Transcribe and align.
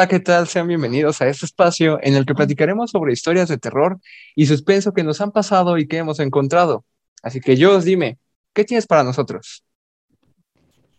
Hola, 0.00 0.08
¿qué 0.08 0.20
tal? 0.20 0.48
Sean 0.48 0.66
bienvenidos 0.66 1.20
a 1.20 1.28
este 1.28 1.44
espacio 1.44 1.98
en 2.00 2.14
el 2.14 2.24
que 2.24 2.34
platicaremos 2.34 2.90
sobre 2.90 3.12
historias 3.12 3.50
de 3.50 3.58
terror 3.58 3.98
y 4.34 4.46
suspenso 4.46 4.94
que 4.94 5.04
nos 5.04 5.20
han 5.20 5.30
pasado 5.30 5.76
y 5.76 5.86
que 5.86 5.98
hemos 5.98 6.20
encontrado. 6.20 6.86
Así 7.22 7.38
que 7.38 7.54
yo 7.54 7.76
os 7.76 7.84
dime, 7.84 8.16
¿qué 8.54 8.64
tienes 8.64 8.86
para 8.86 9.04
nosotros? 9.04 9.62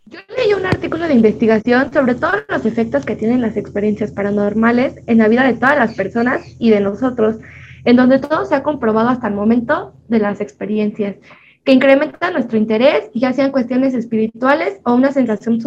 Yo 0.05 0.19
leí 0.37 0.53
un 0.53 0.67
artículo 0.67 1.07
de 1.07 1.15
investigación 1.15 1.91
sobre 1.91 2.13
todos 2.13 2.43
los 2.47 2.63
efectos 2.63 3.03
que 3.03 3.15
tienen 3.15 3.41
las 3.41 3.57
experiencias 3.57 4.11
paranormales 4.11 4.93
en 5.07 5.17
la 5.17 5.27
vida 5.27 5.47
de 5.47 5.53
todas 5.53 5.79
las 5.79 5.95
personas 5.95 6.43
y 6.59 6.69
de 6.69 6.81
nosotros, 6.81 7.37
en 7.85 7.95
donde 7.95 8.19
todo 8.19 8.45
se 8.45 8.53
ha 8.53 8.61
comprobado 8.61 9.09
hasta 9.09 9.29
el 9.29 9.33
momento 9.33 9.95
de 10.09 10.19
las 10.19 10.41
experiencias, 10.41 11.15
que 11.63 11.71
incrementan 11.71 12.33
nuestro 12.33 12.55
interés, 12.55 13.09
ya 13.15 13.33
sean 13.33 13.51
cuestiones 13.51 13.95
espirituales 13.95 14.79
o 14.83 14.93
una 14.93 15.11
sensación 15.11 15.57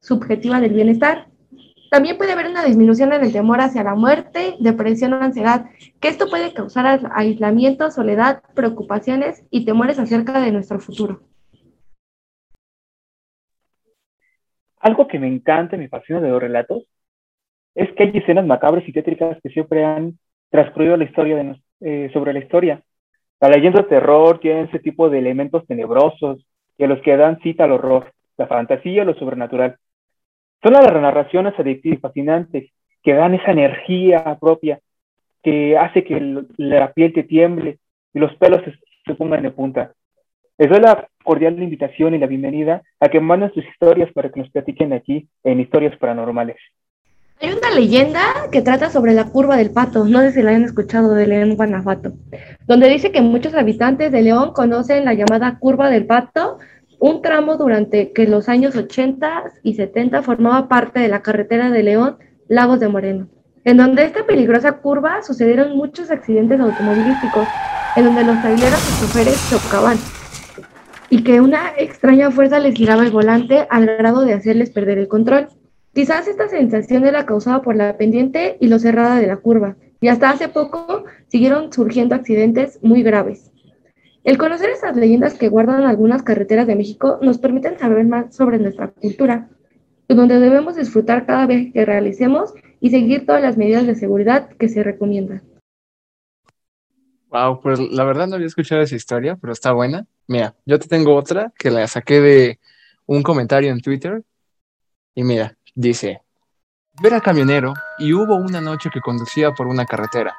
subjetiva 0.00 0.60
del 0.60 0.74
bienestar. 0.74 1.28
También 1.90 2.16
puede 2.16 2.32
haber 2.32 2.48
una 2.48 2.64
disminución 2.64 3.12
en 3.12 3.22
el 3.22 3.32
temor 3.32 3.60
hacia 3.60 3.84
la 3.84 3.94
muerte, 3.94 4.56
depresión 4.58 5.12
o 5.12 5.16
ansiedad, 5.16 5.66
que 6.00 6.08
esto 6.08 6.28
puede 6.28 6.52
causar 6.52 7.00
aislamiento, 7.14 7.90
soledad, 7.90 8.42
preocupaciones 8.54 9.44
y 9.50 9.64
temores 9.64 9.98
acerca 9.98 10.40
de 10.40 10.50
nuestro 10.50 10.80
futuro. 10.80 11.20
Algo 14.80 15.08
que 15.08 15.18
me 15.18 15.28
encanta 15.28 15.76
y 15.76 15.78
me 15.78 15.88
fascina 15.88 16.20
de 16.20 16.28
los 16.28 16.42
relatos 16.42 16.84
es 17.74 17.90
que 17.94 18.04
hay 18.04 18.10
escenas 18.14 18.46
macabras 18.46 18.86
y 18.86 18.92
tétricas 18.92 19.38
que 19.42 19.48
siempre 19.48 19.84
han 19.84 20.18
transcurrido 20.50 20.96
la 20.96 21.04
historia 21.04 21.56
eh, 21.80 22.10
sobre 22.12 22.32
la 22.32 22.38
historia. 22.38 22.82
La 23.40 23.48
leyenda 23.48 23.82
de 23.82 23.88
terror 23.88 24.38
tiene 24.40 24.62
ese 24.62 24.78
tipo 24.78 25.10
de 25.10 25.18
elementos 25.18 25.66
tenebrosos 25.66 26.46
y 26.78 26.84
a 26.84 26.86
los 26.86 27.00
que 27.02 27.16
dan 27.16 27.40
cita 27.40 27.64
al 27.64 27.72
horror, 27.72 28.12
la 28.36 28.46
fantasía 28.46 29.04
lo 29.04 29.14
sobrenatural. 29.14 29.76
Son 30.64 30.72
las 30.72 30.90
narraciones 30.90 31.52
adictivas 31.58 31.98
y 31.98 32.00
fascinantes 32.00 32.70
que 33.02 33.12
dan 33.12 33.34
esa 33.34 33.50
energía 33.50 34.38
propia 34.40 34.80
que 35.42 35.76
hace 35.76 36.04
que 36.04 36.42
la 36.56 36.90
piel 36.94 37.12
te 37.12 37.22
tiemble 37.22 37.78
y 38.14 38.18
los 38.18 38.34
pelos 38.36 38.62
se, 39.04 39.14
pongan 39.14 39.42
de 39.42 39.50
punta. 39.50 39.92
Les 40.56 40.70
doy 40.70 40.80
la 40.80 41.06
cordial 41.22 41.62
invitación 41.62 42.14
y 42.14 42.18
la 42.18 42.26
bienvenida 42.26 42.82
a 42.98 43.10
que 43.10 43.20
manden 43.20 43.52
sus 43.52 43.62
historias 43.66 44.10
para 44.14 44.30
que 44.30 44.40
nos 44.40 44.48
platiquen 44.48 44.94
aquí 44.94 45.28
en 45.42 45.60
Historias 45.60 45.98
Paranormales. 45.98 46.56
Hay 47.42 47.52
una 47.52 47.70
leyenda 47.70 48.22
que 48.50 48.62
trata 48.62 48.88
sobre 48.88 49.12
la 49.12 49.24
curva 49.24 49.58
del 49.58 49.70
pato, 49.70 50.06
no 50.06 50.20
sé 50.20 50.32
si 50.32 50.42
la 50.42 50.52
han 50.52 50.64
escuchado 50.64 51.14
de 51.14 51.26
León, 51.26 51.56
Guanajuato, 51.56 52.12
donde 52.66 52.88
dice 52.88 53.12
que 53.12 53.20
muchos 53.20 53.52
habitantes 53.52 54.10
de 54.10 54.22
León 54.22 54.54
conocen 54.54 55.04
la 55.04 55.12
llamada 55.12 55.58
curva 55.58 55.90
del 55.90 56.06
pato 56.06 56.58
un 56.98 57.22
tramo 57.22 57.56
durante 57.56 58.12
que 58.12 58.26
los 58.26 58.48
años 58.48 58.76
80 58.76 59.52
y 59.62 59.74
70 59.74 60.22
formaba 60.22 60.68
parte 60.68 61.00
de 61.00 61.08
la 61.08 61.22
carretera 61.22 61.70
de 61.70 61.82
León, 61.82 62.18
Lagos 62.48 62.80
de 62.80 62.88
Moreno, 62.88 63.28
en 63.64 63.76
donde 63.76 64.04
esta 64.04 64.26
peligrosa 64.26 64.72
curva 64.78 65.22
sucedieron 65.22 65.76
muchos 65.76 66.10
accidentes 66.10 66.60
automovilísticos, 66.60 67.46
en 67.96 68.04
donde 68.04 68.24
los 68.24 68.40
traileros 68.40 68.80
y 68.80 69.00
choferes 69.00 69.50
chocaban 69.50 69.98
y 71.14 71.22
que 71.22 71.40
una 71.40 71.72
extraña 71.78 72.32
fuerza 72.32 72.58
les 72.58 72.74
giraba 72.74 73.04
el 73.04 73.12
volante 73.12 73.68
al 73.70 73.86
grado 73.86 74.22
de 74.22 74.32
hacerles 74.32 74.70
perder 74.70 74.98
el 74.98 75.06
control. 75.06 75.46
Quizás 75.94 76.26
esta 76.26 76.48
sensación 76.48 77.06
era 77.06 77.24
causada 77.24 77.62
por 77.62 77.76
la 77.76 77.96
pendiente 77.96 78.56
y 78.60 78.66
lo 78.66 78.80
cerrada 78.80 79.14
de 79.14 79.28
la 79.28 79.36
curva, 79.36 79.76
y 80.00 80.08
hasta 80.08 80.30
hace 80.30 80.48
poco 80.48 81.04
siguieron 81.28 81.72
surgiendo 81.72 82.16
accidentes 82.16 82.80
muy 82.82 83.04
graves. 83.04 83.52
El 84.24 84.38
conocer 84.38 84.70
estas 84.70 84.96
leyendas 84.96 85.34
que 85.34 85.50
guardan 85.50 85.84
algunas 85.84 86.22
carreteras 86.22 86.66
de 86.66 86.76
México 86.76 87.18
nos 87.20 87.36
permiten 87.36 87.78
saber 87.78 88.06
más 88.06 88.34
sobre 88.34 88.58
nuestra 88.58 88.88
cultura, 88.88 89.50
donde 90.08 90.40
debemos 90.40 90.76
disfrutar 90.76 91.26
cada 91.26 91.46
vez 91.46 91.70
que 91.74 91.84
realicemos 91.84 92.54
y 92.80 92.88
seguir 92.88 93.26
todas 93.26 93.42
las 93.42 93.58
medidas 93.58 93.86
de 93.86 93.94
seguridad 93.94 94.48
que 94.58 94.70
se 94.70 94.82
recomiendan. 94.82 95.42
Wow, 97.28 97.60
pues 97.60 97.78
la 97.78 98.04
verdad 98.04 98.26
no 98.26 98.36
había 98.36 98.46
escuchado 98.46 98.80
esa 98.80 98.96
historia, 98.96 99.36
pero 99.36 99.52
está 99.52 99.72
buena. 99.72 100.06
Mira, 100.26 100.54
yo 100.64 100.78
te 100.78 100.88
tengo 100.88 101.14
otra 101.14 101.52
que 101.58 101.70
la 101.70 101.86
saqué 101.86 102.20
de 102.22 102.60
un 103.04 103.22
comentario 103.22 103.72
en 103.72 103.82
Twitter. 103.82 104.22
Y 105.14 105.22
mira, 105.22 105.54
dice, 105.74 106.22
ver 107.02 107.12
a 107.12 107.20
camionero 107.20 107.74
y 107.98 108.14
hubo 108.14 108.36
una 108.36 108.62
noche 108.62 108.88
que 108.90 109.00
conducía 109.00 109.50
por 109.50 109.66
una 109.66 109.84
carretera. 109.84 110.34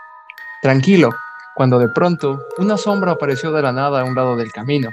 Tranquilo, 0.61 1.09
cuando 1.55 1.79
de 1.79 1.87
pronto 1.87 2.45
una 2.57 2.77
sombra 2.77 3.13
apareció 3.13 3.51
de 3.53 3.61
la 3.61 3.71
nada 3.71 4.01
a 4.01 4.03
un 4.03 4.13
lado 4.13 4.35
del 4.35 4.51
camino. 4.51 4.91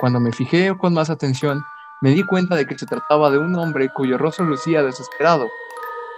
Cuando 0.00 0.18
me 0.18 0.32
fijé 0.32 0.76
con 0.76 0.92
más 0.92 1.08
atención, 1.08 1.64
me 2.00 2.10
di 2.10 2.24
cuenta 2.24 2.56
de 2.56 2.66
que 2.66 2.76
se 2.76 2.84
trataba 2.84 3.30
de 3.30 3.38
un 3.38 3.54
hombre 3.54 3.88
cuyo 3.94 4.18
rostro 4.18 4.44
lucía 4.44 4.82
desesperado. 4.82 5.48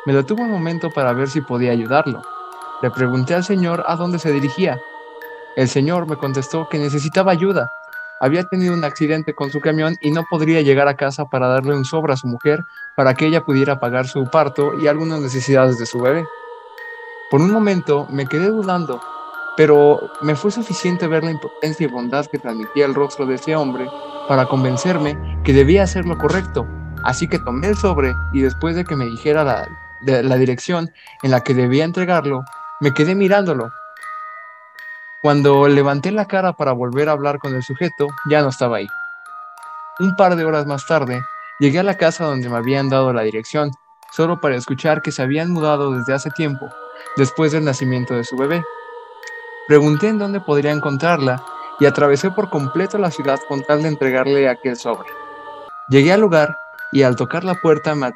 Me 0.07 0.15
detuve 0.15 0.43
un 0.43 0.51
momento 0.51 0.91
para 0.91 1.13
ver 1.13 1.29
si 1.29 1.43
podía 1.43 1.73
ayudarlo. 1.73 2.23
Le 2.81 2.91
pregunté 2.91 3.35
al 3.35 3.45
señor 3.45 3.85
a 3.87 3.97
dónde 3.97 4.19
se 4.19 4.33
dirigía. 4.33 4.81
El 5.57 5.69
señor 5.69 6.09
me 6.09 6.17
contestó 6.17 6.69
que 6.71 6.79
necesitaba 6.79 7.33
ayuda. 7.33 7.71
Había 8.19 8.45
tenido 8.45 8.73
un 8.73 8.83
accidente 8.83 9.35
con 9.35 9.51
su 9.51 9.61
camión 9.61 9.97
y 10.01 10.11
no 10.11 10.25
podría 10.25 10.63
llegar 10.63 10.89
a 10.89 10.97
casa 10.97 11.27
para 11.27 11.49
darle 11.49 11.75
un 11.75 11.85
sobre 11.85 12.15
a 12.15 12.17
su 12.17 12.27
mujer 12.27 12.61
para 12.97 13.13
que 13.13 13.27
ella 13.27 13.45
pudiera 13.45 13.79
pagar 13.79 14.09
su 14.09 14.25
parto 14.31 14.73
y 14.81 14.87
algunas 14.87 15.21
necesidades 15.21 15.79
de 15.79 15.85
su 15.85 16.01
bebé. 16.01 16.27
Por 17.31 17.43
un 17.43 17.53
momento 17.53 18.07
me 18.11 18.27
quedé 18.27 18.49
dudando 18.49 19.03
pero 19.57 20.11
me 20.21 20.37
fue 20.37 20.51
suficiente 20.51 21.07
ver 21.07 21.25
la 21.25 21.31
impotencia 21.31 21.87
y 21.87 21.91
bondad 21.91 22.27
que 22.27 22.39
transmitía 22.39 22.85
el 22.85 22.95
rostro 22.95 23.27
de 23.27 23.37
ese 23.37 23.57
hombre 23.57 23.89
para 24.29 24.47
convencerme 24.47 25.41
que 25.45 25.53
debía 25.53 25.85
hacer 25.85 26.05
lo 26.05 26.19
correcto. 26.19 26.67
Así 27.03 27.29
que 27.29 27.39
tomé 27.39 27.69
el 27.69 27.77
sobre 27.77 28.13
y 28.33 28.43
después 28.43 28.77
de 28.77 28.85
que 28.85 28.97
me 28.97 29.07
dijera 29.07 29.45
la, 29.45 29.69
la 30.03 30.37
dirección 30.37 30.93
en 31.23 31.31
la 31.31 31.43
que 31.43 31.55
debía 31.55 31.85
entregarlo, 31.85 32.45
me 32.81 32.93
quedé 32.93 33.15
mirándolo. 33.15 33.71
Cuando 35.23 35.67
levanté 35.69 36.13
la 36.13 36.27
cara 36.27 36.53
para 36.53 36.73
volver 36.73 37.09
a 37.09 37.13
hablar 37.13 37.39
con 37.39 37.55
el 37.55 37.63
sujeto, 37.63 38.09
ya 38.29 38.43
no 38.43 38.49
estaba 38.49 38.77
ahí. 38.77 38.87
Un 39.99 40.15
par 40.17 40.37
de 40.37 40.45
horas 40.45 40.67
más 40.67 40.87
tarde, 40.87 41.23
llegué 41.59 41.79
a 41.79 41.83
la 41.83 41.97
casa 41.97 42.27
donde 42.27 42.49
me 42.49 42.57
habían 42.57 42.91
dado 42.91 43.13
la 43.13 43.23
dirección, 43.23 43.71
solo 44.13 44.41
para 44.41 44.57
escuchar 44.57 45.01
que 45.01 45.13
se 45.13 45.23
habían 45.23 45.51
mudado 45.51 45.93
desde 45.93 46.13
hace 46.13 46.31
tiempo, 46.31 46.69
después 47.17 47.53
del 47.53 47.65
nacimiento 47.65 48.15
de 48.15 48.25
su 48.25 48.37
bebé. 48.37 48.63
Pregunté 49.67 50.09
en 50.09 50.19
dónde 50.19 50.41
podría 50.41 50.71
encontrarla 50.71 51.43
y 51.81 51.87
atravesé 51.87 52.31
por 52.31 52.51
completo 52.51 52.99
la 52.99 53.11
ciudad 53.11 53.41
con 53.49 53.63
tal 53.63 53.83
de 53.83 53.89
entregarle 53.89 54.49
aquel 54.49 54.77
sobre. 54.77 55.09
Llegué 55.89 56.13
al 56.13 56.21
lugar 56.21 56.57
y 56.93 57.03
al 57.03 57.17
tocar 57.17 57.43
la 57.43 57.57
puerta 57.57 57.95
me, 57.97 58.07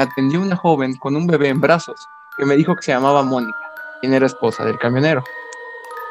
atendió 0.00 0.40
una 0.40 0.56
joven 0.56 0.96
con 0.96 1.14
un 1.14 1.26
bebé 1.26 1.48
en 1.48 1.60
brazos 1.60 2.08
que 2.38 2.46
me 2.46 2.56
dijo 2.56 2.74
que 2.74 2.84
se 2.84 2.92
llamaba 2.92 3.22
Mónica, 3.22 3.58
quien 4.00 4.14
era 4.14 4.24
esposa 4.24 4.64
del 4.64 4.78
camionero. 4.78 5.22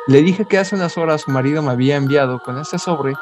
Le 0.05 0.21
dije 0.21 0.45
que 0.45 0.59
hace 0.59 0.75
unas 0.75 0.95
horas 0.95 1.21
su 1.21 1.31
marido 1.31 1.63
me 1.63 1.71
había 1.71 1.95
enviado 1.95 2.39
con 2.39 2.59
este 2.59 2.77
sobre 2.77 3.13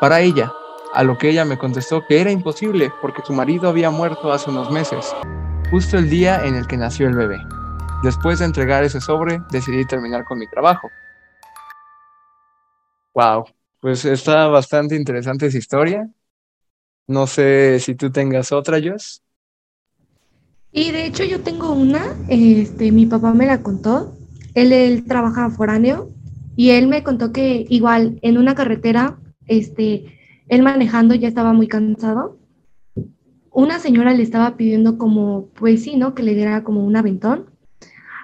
para 0.00 0.20
ella, 0.20 0.50
a 0.94 1.02
lo 1.02 1.18
que 1.18 1.28
ella 1.28 1.44
me 1.44 1.58
contestó 1.58 2.06
que 2.06 2.22
era 2.22 2.30
imposible 2.30 2.90
porque 3.02 3.22
su 3.22 3.34
marido 3.34 3.68
había 3.68 3.90
muerto 3.90 4.32
hace 4.32 4.48
unos 4.48 4.70
meses, 4.70 5.14
justo 5.70 5.98
el 5.98 6.08
día 6.08 6.42
en 6.46 6.54
el 6.54 6.66
que 6.66 6.78
nació 6.78 7.06
el 7.06 7.16
bebé. 7.16 7.55
Después 8.02 8.38
de 8.38 8.44
entregar 8.44 8.84
ese 8.84 9.00
sobre, 9.00 9.40
decidí 9.50 9.84
terminar 9.86 10.24
con 10.24 10.38
mi 10.38 10.46
trabajo. 10.46 10.88
Wow, 13.14 13.46
pues 13.80 14.04
está 14.04 14.46
bastante 14.48 14.94
interesante 14.94 15.46
esa 15.46 15.58
historia. 15.58 16.08
No 17.06 17.26
sé 17.26 17.80
si 17.80 17.94
tú 17.94 18.10
tengas 18.10 18.52
otra, 18.52 18.78
Jos. 18.82 19.22
Y 20.72 20.92
de 20.92 21.06
hecho 21.06 21.24
yo 21.24 21.40
tengo 21.40 21.72
una, 21.72 22.04
este, 22.28 22.92
mi 22.92 23.06
papá 23.06 23.32
me 23.32 23.46
la 23.46 23.62
contó. 23.62 24.14
Él, 24.54 24.72
él 24.72 25.04
trabaja 25.04 25.48
foráneo 25.48 26.10
y 26.54 26.70
él 26.70 26.88
me 26.88 27.02
contó 27.02 27.32
que 27.32 27.64
igual 27.70 28.18
en 28.20 28.36
una 28.36 28.54
carretera, 28.54 29.18
este, 29.46 30.18
él 30.48 30.62
manejando 30.62 31.14
ya 31.14 31.28
estaba 31.28 31.54
muy 31.54 31.66
cansado. 31.66 32.38
Una 33.50 33.78
señora 33.78 34.12
le 34.12 34.22
estaba 34.22 34.56
pidiendo 34.56 34.98
como, 34.98 35.48
pues 35.54 35.82
sí, 35.82 35.96
¿no? 35.96 36.14
Que 36.14 36.22
le 36.22 36.34
diera 36.34 36.62
como 36.62 36.84
un 36.84 36.94
aventón. 36.94 37.55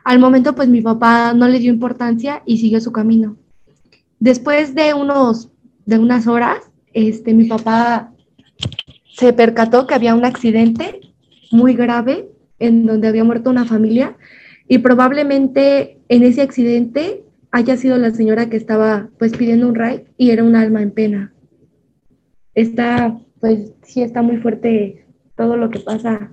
Al 0.05 0.19
momento, 0.19 0.55
pues 0.55 0.69
mi 0.69 0.81
papá 0.81 1.33
no 1.35 1.49
le 1.49 1.59
dio 1.59 1.73
importancia 1.73 2.43
y 2.45 2.59
siguió 2.59 2.81
su 2.81 2.93
camino. 2.93 3.37
Después 4.19 4.75
de 4.75 4.95
unos, 4.95 5.51
de 5.87 5.99
unas 5.99 6.27
horas, 6.27 6.71
este, 6.93 7.35
mi 7.35 7.45
papá 7.45 8.13
se 9.15 9.33
percató 9.33 9.87
que 9.87 9.95
había 9.95 10.15
un 10.15 10.25
accidente 10.25 11.01
muy 11.51 11.75
grave 11.75 12.29
en 12.59 12.87
donde 12.87 13.09
había 13.09 13.25
muerto 13.25 13.51
una 13.51 13.65
familia 13.65 14.17
y 14.69 14.79
probablemente 14.79 15.99
en 16.09 16.23
ese 16.23 16.43
accidente 16.43 17.25
haya 17.51 17.77
sido 17.77 17.99
la 17.99 18.11
señora 18.11 18.49
que 18.49 18.57
estaba 18.57 19.11
pues 19.19 19.37
pidiendo 19.37 19.69
un 19.69 19.75
ride 19.75 20.07
y 20.17 20.31
era 20.31 20.45
un 20.45 20.57
alma 20.57 20.83
en 20.83 20.91
pena. 20.91 21.33
Está, 22.55 23.19
pues 23.41 23.73
sí 23.83 24.03
está 24.03 24.23
muy 24.23 24.39
fuerte 24.39 25.05
todo 25.37 25.57
lo 25.57 25.71
que 25.71 25.81
pasa 25.81 26.33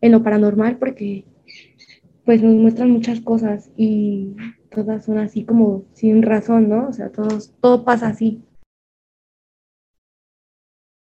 en 0.00 0.12
lo 0.12 0.22
paranormal 0.22 0.78
porque 0.78 1.24
pues 2.24 2.42
nos 2.42 2.54
muestran 2.54 2.90
muchas 2.90 3.20
cosas 3.20 3.70
y 3.76 4.34
todas 4.70 5.04
son 5.04 5.18
así 5.18 5.44
como 5.44 5.84
sin 5.94 6.22
razón, 6.22 6.68
¿no? 6.68 6.88
O 6.88 6.92
sea, 6.92 7.10
todos, 7.12 7.52
todo 7.60 7.84
pasa 7.84 8.08
así. 8.08 8.42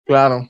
Claro. 0.05 0.49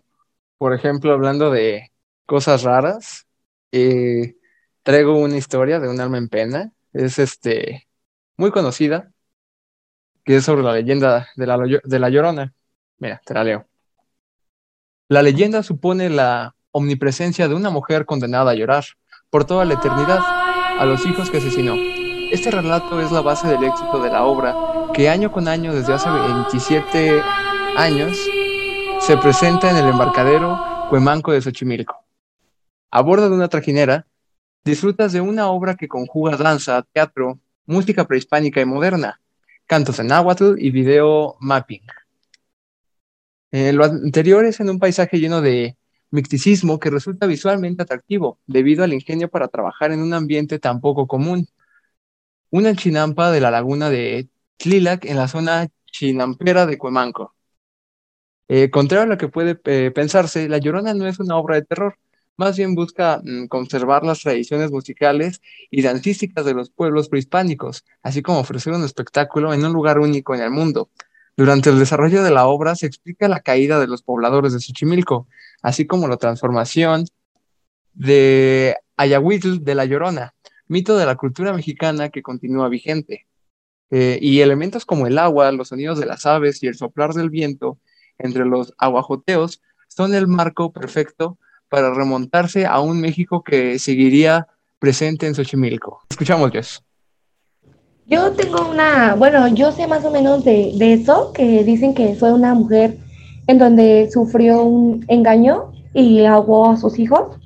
Por 0.58 0.74
ejemplo, 0.74 1.12
hablando 1.12 1.52
de 1.52 1.92
cosas 2.26 2.64
raras, 2.64 3.28
eh, 3.72 4.36
traigo 4.82 5.18
una 5.18 5.38
historia 5.38 5.80
de 5.80 5.90
un 5.90 6.00
alma 6.00 6.18
en 6.18 6.30
pena. 6.30 6.72
Es 6.94 7.20
este 7.20 7.88
muy 8.38 8.52
conocida, 8.52 9.12
que 10.24 10.38
es 10.38 10.46
sobre 10.46 10.64
la 10.64 10.74
leyenda 10.74 11.28
de 11.36 11.48
la, 11.48 11.58
de 11.58 12.00
la 12.00 12.10
Llorona. 12.10 12.54
Mira, 12.98 13.22
te 13.26 13.34
la 13.34 13.44
leo. 13.44 13.68
La 15.10 15.22
leyenda 15.22 15.62
supone 15.64 16.10
la 16.10 16.56
omnipresencia 16.72 17.48
de 17.48 17.56
una 17.56 17.70
mujer 17.70 18.06
condenada 18.06 18.52
a 18.52 18.56
llorar 18.56 18.86
por 19.30 19.46
toda 19.46 19.66
la 19.66 19.74
eternidad 19.74 20.43
a 20.80 20.86
los 20.86 21.06
hijos 21.06 21.30
que 21.30 21.38
asesinó. 21.38 21.76
Este 22.32 22.50
relato 22.50 23.00
es 23.00 23.12
la 23.12 23.22
base 23.22 23.48
del 23.48 23.64
éxito 23.64 24.02
de 24.02 24.10
la 24.10 24.24
obra 24.24 24.56
que 24.94 25.10
año 25.10 25.32
con 25.32 25.48
año 25.48 25.74
desde 25.74 25.94
hace 25.94 26.10
27 26.10 27.22
años 27.78 28.18
se 29.00 29.18
presenta 29.18 29.70
en 29.70 29.78
el 29.78 29.88
embarcadero 29.88 30.60
Cuemanco 30.90 31.32
de 31.32 31.42
Xochimilco. 31.42 32.06
A 32.92 33.02
bordo 33.02 33.30
de 33.30 33.36
una 33.36 33.48
trajinera, 33.48 34.08
disfrutas 34.64 35.12
de 35.12 35.22
una 35.22 35.48
obra 35.48 35.76
que 35.76 35.88
conjuga 35.88 36.38
danza, 36.38 36.84
teatro, 36.94 37.40
música 37.66 38.06
prehispánica 38.06 38.62
y 38.62 38.66
moderna, 38.66 39.20
cantos 39.66 40.00
en 40.00 40.08
náhuatl 40.08 40.56
y 40.58 40.72
video 40.72 41.36
mapping. 41.40 41.82
Eh, 43.52 43.74
lo 43.74 43.86
anterior 43.86 44.46
es 44.46 44.60
en 44.60 44.70
un 44.70 44.80
paisaje 44.80 45.20
lleno 45.20 45.42
de 45.42 45.78
misticismo 46.14 46.80
que 46.80 46.90
resulta 46.90 47.26
visualmente 47.28 47.84
atractivo 47.84 48.40
debido 48.46 48.84
al 48.84 48.94
ingenio 48.94 49.30
para 49.30 49.48
trabajar 49.48 49.92
en 49.92 50.02
un 50.02 50.14
ambiente 50.14 50.60
tan 50.60 50.80
poco 50.80 51.08
común. 51.08 51.48
Una 52.52 52.76
chinampa 52.76 53.32
de 53.32 53.42
la 53.42 53.52
laguna 53.52 53.90
de 53.90 54.30
Tlilac 54.58 55.06
en 55.06 55.18
la 55.18 55.28
zona 55.28 55.68
chinampera 55.88 56.66
de 56.66 56.78
Cuemanco. 56.78 57.36
Eh, 58.48 58.70
contrario 58.70 59.04
a 59.04 59.08
lo 59.08 59.18
que 59.18 59.28
puede 59.28 59.60
eh, 59.66 59.92
pensarse, 59.94 60.48
La 60.50 60.60
Llorona 60.60 60.94
no 60.94 61.08
es 61.08 61.20
una 61.20 61.38
obra 61.38 61.56
de 61.56 61.64
terror, 61.64 61.98
más 62.38 62.58
bien 62.58 62.76
busca 62.76 63.22
mm, 63.24 63.48
conservar 63.48 64.04
las 64.04 64.22
tradiciones 64.22 64.72
musicales 64.72 65.42
y 65.72 65.82
dancísticas 65.82 66.46
de 66.46 66.54
los 66.54 66.70
pueblos 66.70 67.10
prehispánicos, 67.10 67.86
así 68.04 68.22
como 68.22 68.40
ofrecer 68.40 68.74
un 68.74 68.84
espectáculo 68.84 69.54
en 69.54 69.66
un 69.66 69.74
lugar 69.74 70.00
único 70.00 70.36
en 70.36 70.42
el 70.42 70.52
mundo. 70.52 70.90
Durante 71.36 71.72
el 71.72 71.80
desarrollo 71.80 72.22
de 72.22 72.30
la 72.30 72.46
obra 72.46 72.76
se 72.76 72.86
explica 72.86 73.28
la 73.28 73.40
caída 73.40 73.80
de 73.80 73.88
los 73.88 74.04
pobladores 74.04 74.54
de 74.54 74.60
Xochimilco, 74.60 75.28
así 75.64 75.88
como 75.88 76.08
la 76.08 76.18
transformación 76.18 77.06
de 77.94 78.76
Ayahuitl 78.98 79.64
de 79.64 79.76
la 79.76 79.86
Llorona, 79.86 80.36
mito 80.68 80.96
de 80.98 81.08
la 81.08 81.16
cultura 81.16 81.54
mexicana 81.54 82.10
que 82.10 82.22
continúa 82.22 82.70
vigente. 82.70 83.26
Eh, 83.90 84.18
y 84.22 84.42
elementos 84.42 84.86
como 84.86 85.08
el 85.08 85.18
agua, 85.18 85.52
los 85.52 85.70
sonidos 85.70 86.00
de 86.00 86.06
las 86.06 86.26
aves 86.26 86.62
y 86.62 86.68
el 86.68 86.76
soplar 86.76 87.14
del 87.14 87.30
viento 87.30 87.78
entre 88.18 88.46
los 88.46 88.74
aguajoteos 88.78 89.62
son 89.88 90.14
el 90.16 90.28
marco 90.28 90.72
perfecto 90.72 91.38
para 91.70 91.94
remontarse 91.94 92.66
a 92.66 92.80
un 92.80 93.00
México 93.00 93.44
que 93.44 93.80
seguiría 93.80 94.48
presente 94.80 95.28
en 95.28 95.36
Xochimilco. 95.36 96.02
Escuchamos, 96.10 96.52
Jess. 96.52 96.84
Yo 98.06 98.32
tengo 98.34 98.70
una, 98.70 99.16
bueno, 99.16 99.48
yo 99.48 99.72
sé 99.72 99.88
más 99.88 100.04
o 100.04 100.12
menos 100.12 100.44
de, 100.44 100.74
eso, 100.94 101.32
que 101.34 101.64
dicen 101.64 101.94
que 101.94 102.16
fue 102.16 102.34
una 102.34 102.54
mujer 102.54 102.98
en 103.48 103.58
donde 103.58 104.10
sufrió 104.12 104.64
un 104.64 105.06
engaño 105.08 105.72
y 105.94 106.26
ahogó 106.26 106.72
a 106.72 106.78
sus 106.78 107.00
hijos. 107.00 107.40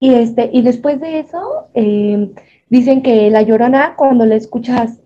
Y, 0.00 0.14
este, 0.14 0.50
y 0.52 0.62
después 0.62 1.00
de 1.00 1.20
eso, 1.20 1.68
eh, 1.74 2.30
dicen 2.68 3.02
que 3.02 3.30
la 3.30 3.42
llorona, 3.42 3.94
cuando 3.96 4.26
la 4.26 4.36
escuchas 4.36 5.00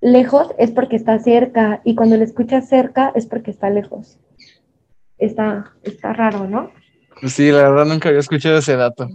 lejos, 0.00 0.54
es 0.58 0.70
porque 0.70 0.96
está 0.96 1.18
cerca, 1.18 1.80
y 1.84 1.94
cuando 1.94 2.16
la 2.16 2.24
escuchas 2.24 2.68
cerca, 2.68 3.12
es 3.14 3.26
porque 3.26 3.50
está 3.50 3.68
lejos. 3.68 4.18
Está, 5.18 5.72
está 5.82 6.12
raro, 6.12 6.46
¿no? 6.46 6.70
Sí, 7.26 7.50
la 7.50 7.68
verdad 7.68 7.86
nunca 7.86 8.08
había 8.08 8.20
escuchado 8.20 8.58
ese 8.58 8.76
dato. 8.76 9.08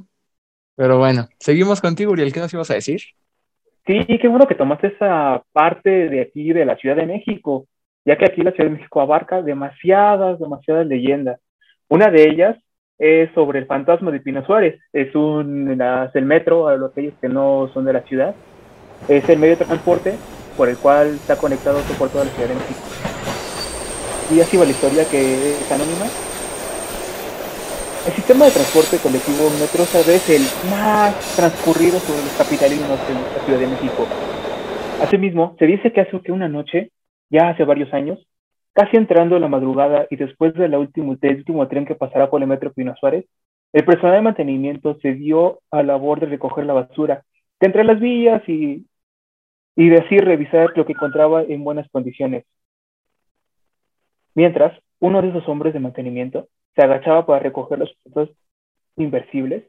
Pero 0.76 0.98
bueno, 0.98 1.28
seguimos 1.40 1.82
contigo, 1.82 2.12
Uriel. 2.12 2.34
¿Qué 2.34 2.40
nos 2.40 2.54
ibas 2.54 2.70
a 2.72 2.76
decir? 2.76 3.02
Sí, 3.86 4.06
qué 4.22 4.28
bueno 4.28 4.48
que 4.48 4.56
tomaste 4.56 4.88
esa 4.88 5.44
parte 5.52 6.10
de 6.10 6.22
aquí 6.22 6.54
de 6.54 6.66
la 6.66 6.76
Ciudad 6.78 6.96
de 6.96 7.06
México, 7.06 7.68
ya 8.06 8.18
que 8.18 8.26
aquí 8.26 8.42
la 8.42 8.52
Ciudad 8.52 8.70
de 8.70 8.78
México 8.78 9.02
abarca 9.02 9.42
demasiadas, 9.42 10.40
demasiadas 10.40 10.88
leyendas. 10.88 11.40
Una 11.90 12.10
de 12.10 12.24
ellas 12.30 12.58
es 12.98 13.30
sobre 13.34 13.60
el 13.60 13.66
fantasma 13.66 14.12
de 14.12 14.20
Pino 14.20 14.46
Suárez. 14.46 14.80
Es 14.92 15.14
un 15.16 15.82
es 15.82 16.16
el 16.16 16.26
metro, 16.26 16.68
a 16.68 16.76
los 16.76 16.92
aquellos 16.92 17.14
que 17.20 17.30
no 17.30 17.70
son 17.74 17.86
de 17.86 17.94
la 17.94 18.02
ciudad. 18.02 18.36
Es 19.08 19.28
el 19.30 19.40
medio 19.40 19.58
de 19.58 19.66
transporte 19.66 20.14
por 20.58 20.70
el 20.70 20.78
cual 20.78 21.16
está 21.16 21.36
conectado 21.36 21.80
por 21.98 22.10
toda 22.10 22.26
la 22.26 22.32
Ciudad 22.32 22.50
de 22.50 22.56
México. 22.56 22.82
Y 24.34 24.40
así 24.40 24.58
va 24.58 24.66
la 24.66 24.72
historia 24.72 25.06
que 25.10 25.52
es 25.52 25.72
anónima 25.72 26.06
el 28.06 28.12
sistema 28.12 28.44
de 28.46 28.52
transporte 28.52 28.98
colectivo 28.98 29.50
metro 29.62 29.84
es 29.84 30.30
el 30.30 30.42
más 30.70 31.16
transcurrido 31.38 32.00
sobre 32.00 32.22
los 32.22 32.34
capitalismos 32.34 33.00
de 33.08 33.14
la 33.14 33.46
Ciudad 33.46 33.60
de 33.60 33.68
México. 33.68 34.06
Asimismo, 35.02 35.56
se 35.58 35.66
dice 35.66 35.94
que 35.94 36.02
hace 36.02 36.20
que 36.20 36.34
una 36.34 36.50
noche, 36.50 36.92
ya 37.34 37.50
hace 37.50 37.64
varios 37.66 37.92
años, 37.94 38.26
casi 38.74 38.96
entrando 38.96 39.36
en 39.36 39.42
la 39.42 39.48
madrugada 39.48 40.06
y 40.12 40.18
después 40.18 40.54
del 40.54 40.76
último, 40.76 41.18
último 41.20 41.68
tren 41.68 41.86
que 41.86 41.96
pasará 41.96 42.30
por 42.30 42.42
el 42.42 42.48
metro 42.48 42.72
Pino 42.72 42.96
Suárez, 42.96 43.26
el 43.74 43.86
personal 43.86 44.18
de 44.18 44.22
mantenimiento 44.22 45.00
se 45.02 45.16
dio 45.16 45.60
a 45.72 45.78
la 45.78 45.94
labor 45.94 46.20
de 46.20 46.28
recoger 46.28 46.66
la 46.66 46.74
basura 46.74 47.26
de 47.60 47.68
entre 47.68 47.84
las 47.84 48.00
vías 48.00 48.48
y, 48.48 48.86
y 49.76 49.90
de 49.90 49.98
así 49.98 50.20
revisar 50.20 50.72
lo 50.76 50.86
que 50.86 50.94
encontraba 50.94 51.42
en 51.42 51.64
buenas 51.64 51.90
condiciones. 51.90 52.46
Mientras, 54.36 54.78
uno 55.00 55.22
de 55.22 55.30
esos 55.30 55.48
hombres 55.50 55.74
de 55.74 55.80
mantenimiento 55.80 56.50
se 56.76 56.84
agachaba 56.84 57.26
para 57.26 57.40
recoger 57.40 57.80
los 57.80 57.96
objetos 58.06 58.30
inversibles, 58.96 59.64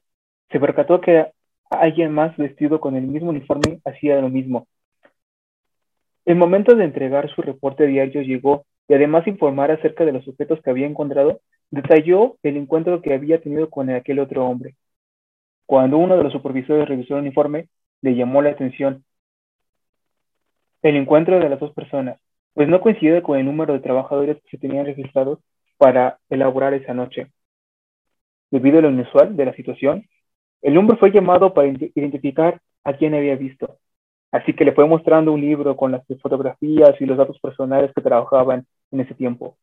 se 0.51 0.61
percató 0.61 1.01
que 1.01 1.27
alguien 1.71 2.13
más 2.13 2.37
vestido 2.37 2.79
con 2.79 2.95
el 2.95 3.07
mismo 3.07 3.31
uniforme 3.31 3.81
hacía 3.87 4.21
lo 4.21 4.29
mismo. 4.29 4.67
El 6.25 6.37
momento 6.37 6.75
de 6.75 6.85
entregar 6.85 7.29
su 7.35 7.43
reporte 7.43 7.87
diario 7.87 8.23
llegó 8.23 8.65
y 8.89 8.95
además 8.95 9.27
informar 9.27 9.71
acerca 9.71 10.05
de 10.05 10.13
los 10.13 10.27
objetos 10.27 10.61
que 10.63 10.71
había 10.71 10.87
encontrado, 10.87 11.41
detalló 11.71 12.37
el 12.43 12.57
encuentro 12.57 13.03
que 13.03 13.15
había 13.15 13.41
tenido 13.41 13.71
con 13.71 13.91
aquel 13.91 14.21
otro 14.21 14.47
hombre. 14.47 14.77
Cuando 15.67 15.99
uno 15.99 16.17
de 16.17 16.25
los 16.25 16.33
supervisores 16.33 16.89
revisó 16.89 17.15
el 17.15 17.23
uniforme, 17.23 17.69
le 18.03 18.15
llamó 18.15 18.43
la 18.43 18.51
atención 18.51 19.05
el 20.83 20.97
encuentro 20.97 21.41
de 21.41 21.49
las 21.49 21.59
dos 21.59 21.73
personas, 21.73 22.21
pues 22.53 22.69
no 22.69 22.81
coincidía 22.81 23.23
con 23.23 23.39
el 23.39 23.47
número 23.47 23.73
de 23.73 23.81
trabajadores 23.81 24.37
que 24.43 24.51
se 24.51 24.59
tenían 24.59 24.85
registrados 24.85 25.39
para 25.79 26.19
elaborar 26.29 26.75
esa 26.75 26.93
noche. 26.93 27.29
Debido 28.51 28.79
a 28.79 28.83
lo 28.83 28.91
inusual 28.91 29.35
de 29.35 29.47
la 29.47 29.55
situación, 29.55 30.07
el 30.61 30.77
hombre 30.77 30.99
fue 30.99 31.11
llamado 31.11 31.55
para 31.55 31.69
identificar 31.69 32.61
a 32.85 32.93
quién 32.93 33.15
había 33.15 33.35
visto. 33.35 33.79
Así 34.35 34.53
que 34.53 34.65
le 34.65 34.73
fue 34.73 34.85
mostrando 34.85 35.31
un 35.31 35.41
libro 35.41 35.77
con 35.77 35.93
las 35.93 36.05
fotografías 36.21 37.01
y 37.01 37.07
los 37.07 37.17
datos 37.17 37.39
personales 37.39 37.93
que 37.95 38.03
trabajaban 38.03 38.67
en 38.91 38.99
ese 38.99 39.15
tiempo. 39.15 39.57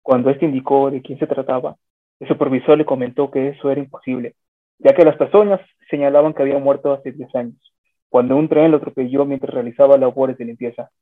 Cuando 0.00 0.30
este 0.30 0.44
indicó 0.44 0.92
de 0.92 1.02
quién 1.02 1.18
se 1.18 1.26
trataba, 1.26 1.74
el 2.20 2.28
supervisor 2.28 2.78
le 2.78 2.84
comentó 2.84 3.32
que 3.32 3.48
eso 3.48 3.72
era 3.72 3.80
imposible, 3.80 4.36
ya 4.78 4.94
que 4.94 5.04
las 5.04 5.16
personas 5.16 5.60
señalaban 5.90 6.34
que 6.34 6.42
había 6.42 6.60
muerto 6.60 6.92
hace 6.92 7.10
10 7.10 7.34
años, 7.34 7.74
cuando 8.08 8.36
un 8.36 8.48
tren 8.48 8.70
lo 8.70 8.76
atropelló 8.76 9.24
mientras 9.24 9.52
realizaba 9.52 9.98
labores 9.98 10.38
de 10.38 10.44
limpieza. 10.44 10.92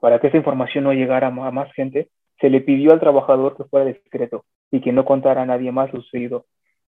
Para 0.00 0.18
que 0.18 0.28
esa 0.28 0.38
información 0.38 0.84
no 0.84 0.94
llegara 0.94 1.26
a 1.26 1.50
más 1.50 1.70
gente, 1.74 2.08
se 2.40 2.48
le 2.48 2.62
pidió 2.62 2.94
al 2.94 3.00
trabajador 3.00 3.54
que 3.54 3.64
fuera 3.64 3.84
discreto 3.84 4.46
y 4.70 4.80
que 4.80 4.92
no 4.92 5.04
contara 5.04 5.42
a 5.42 5.46
nadie 5.46 5.70
más 5.72 5.92
lo 5.92 6.00
sucedido, 6.00 6.46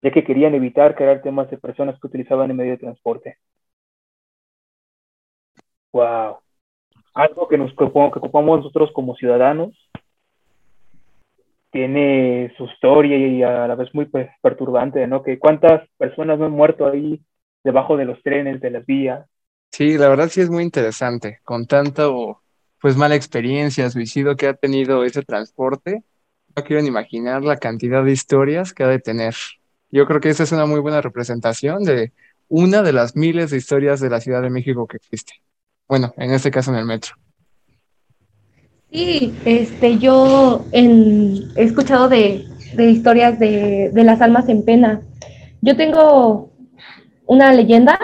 ya 0.01 0.09
que 0.09 0.23
querían 0.23 0.55
evitar 0.55 0.95
crear 0.95 1.21
temas 1.21 1.51
de 1.51 1.59
personas 1.59 1.99
que 1.99 2.07
utilizaban 2.07 2.49
el 2.49 2.57
medio 2.57 2.71
de 2.71 2.77
transporte. 2.79 3.37
Wow. 5.93 6.37
Algo 7.13 7.47
que 7.47 7.57
nos 7.57 7.73
que 7.75 7.83
ocupamos 7.83 8.59
nosotros 8.59 8.91
como 8.93 9.15
ciudadanos 9.15 9.75
tiene 11.71 12.53
su 12.57 12.65
historia 12.65 13.17
y 13.17 13.43
a 13.43 13.67
la 13.67 13.75
vez 13.75 13.89
muy 13.93 14.09
perturbante, 14.41 15.07
¿no? 15.07 15.23
Que 15.23 15.39
cuántas 15.39 15.87
personas 15.97 16.39
han 16.41 16.51
muerto 16.51 16.85
ahí 16.85 17.21
debajo 17.63 17.95
de 17.95 18.05
los 18.05 18.21
trenes, 18.23 18.59
de 18.59 18.71
las 18.71 18.85
vías. 18.85 19.25
Sí, 19.71 19.97
la 19.97 20.09
verdad 20.09 20.27
sí 20.27 20.41
es 20.41 20.49
muy 20.49 20.63
interesante, 20.63 21.39
con 21.43 21.65
tanto 21.65 22.41
pues 22.81 22.97
mala 22.97 23.15
experiencia, 23.15 23.89
suicidio 23.89 24.35
que 24.35 24.47
ha 24.47 24.53
tenido 24.53 25.03
ese 25.05 25.21
transporte, 25.21 26.03
no 26.55 26.63
quiero 26.63 26.85
imaginar 26.85 27.43
la 27.43 27.57
cantidad 27.57 28.03
de 28.03 28.11
historias 28.11 28.73
que 28.73 28.83
ha 28.83 28.87
de 28.87 28.99
tener. 28.99 29.35
Yo 29.89 30.05
creo 30.05 30.19
que 30.19 30.29
esa 30.29 30.43
es 30.43 30.51
una 30.51 30.65
muy 30.65 30.79
buena 30.79 30.99
representación 30.99 31.83
de 31.83 32.11
una 32.49 32.81
de 32.81 32.91
las 32.91 33.15
miles 33.15 33.51
de 33.51 33.57
historias 33.57 33.99
de 33.99 34.09
la 34.09 34.19
Ciudad 34.19 34.41
de 34.41 34.49
México 34.49 34.87
que 34.87 34.97
existe. 34.97 35.33
Bueno, 35.87 36.13
en 36.17 36.31
este 36.31 36.51
caso 36.51 36.71
en 36.71 36.77
el 36.77 36.85
metro. 36.85 37.15
Sí, 38.91 39.33
este, 39.45 39.97
yo 39.99 40.65
he 40.73 41.63
escuchado 41.63 42.09
de, 42.09 42.45
historias 42.77 43.39
de, 43.39 43.91
de 43.93 44.03
las 44.03 44.21
almas 44.21 44.49
en 44.49 44.65
pena. 44.65 45.01
Yo 45.61 45.75
tengo 45.77 46.51
una 47.25 47.53
leyenda 47.53 47.99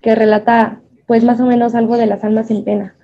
que 0.00 0.14
relata 0.14 0.80
pues 1.06 1.24
más 1.24 1.40
o 1.40 1.46
menos 1.46 1.74
algo 1.74 1.96
de 1.96 2.06
las 2.06 2.24
almas 2.24 2.50
en 2.50 2.64
pena 2.64 2.96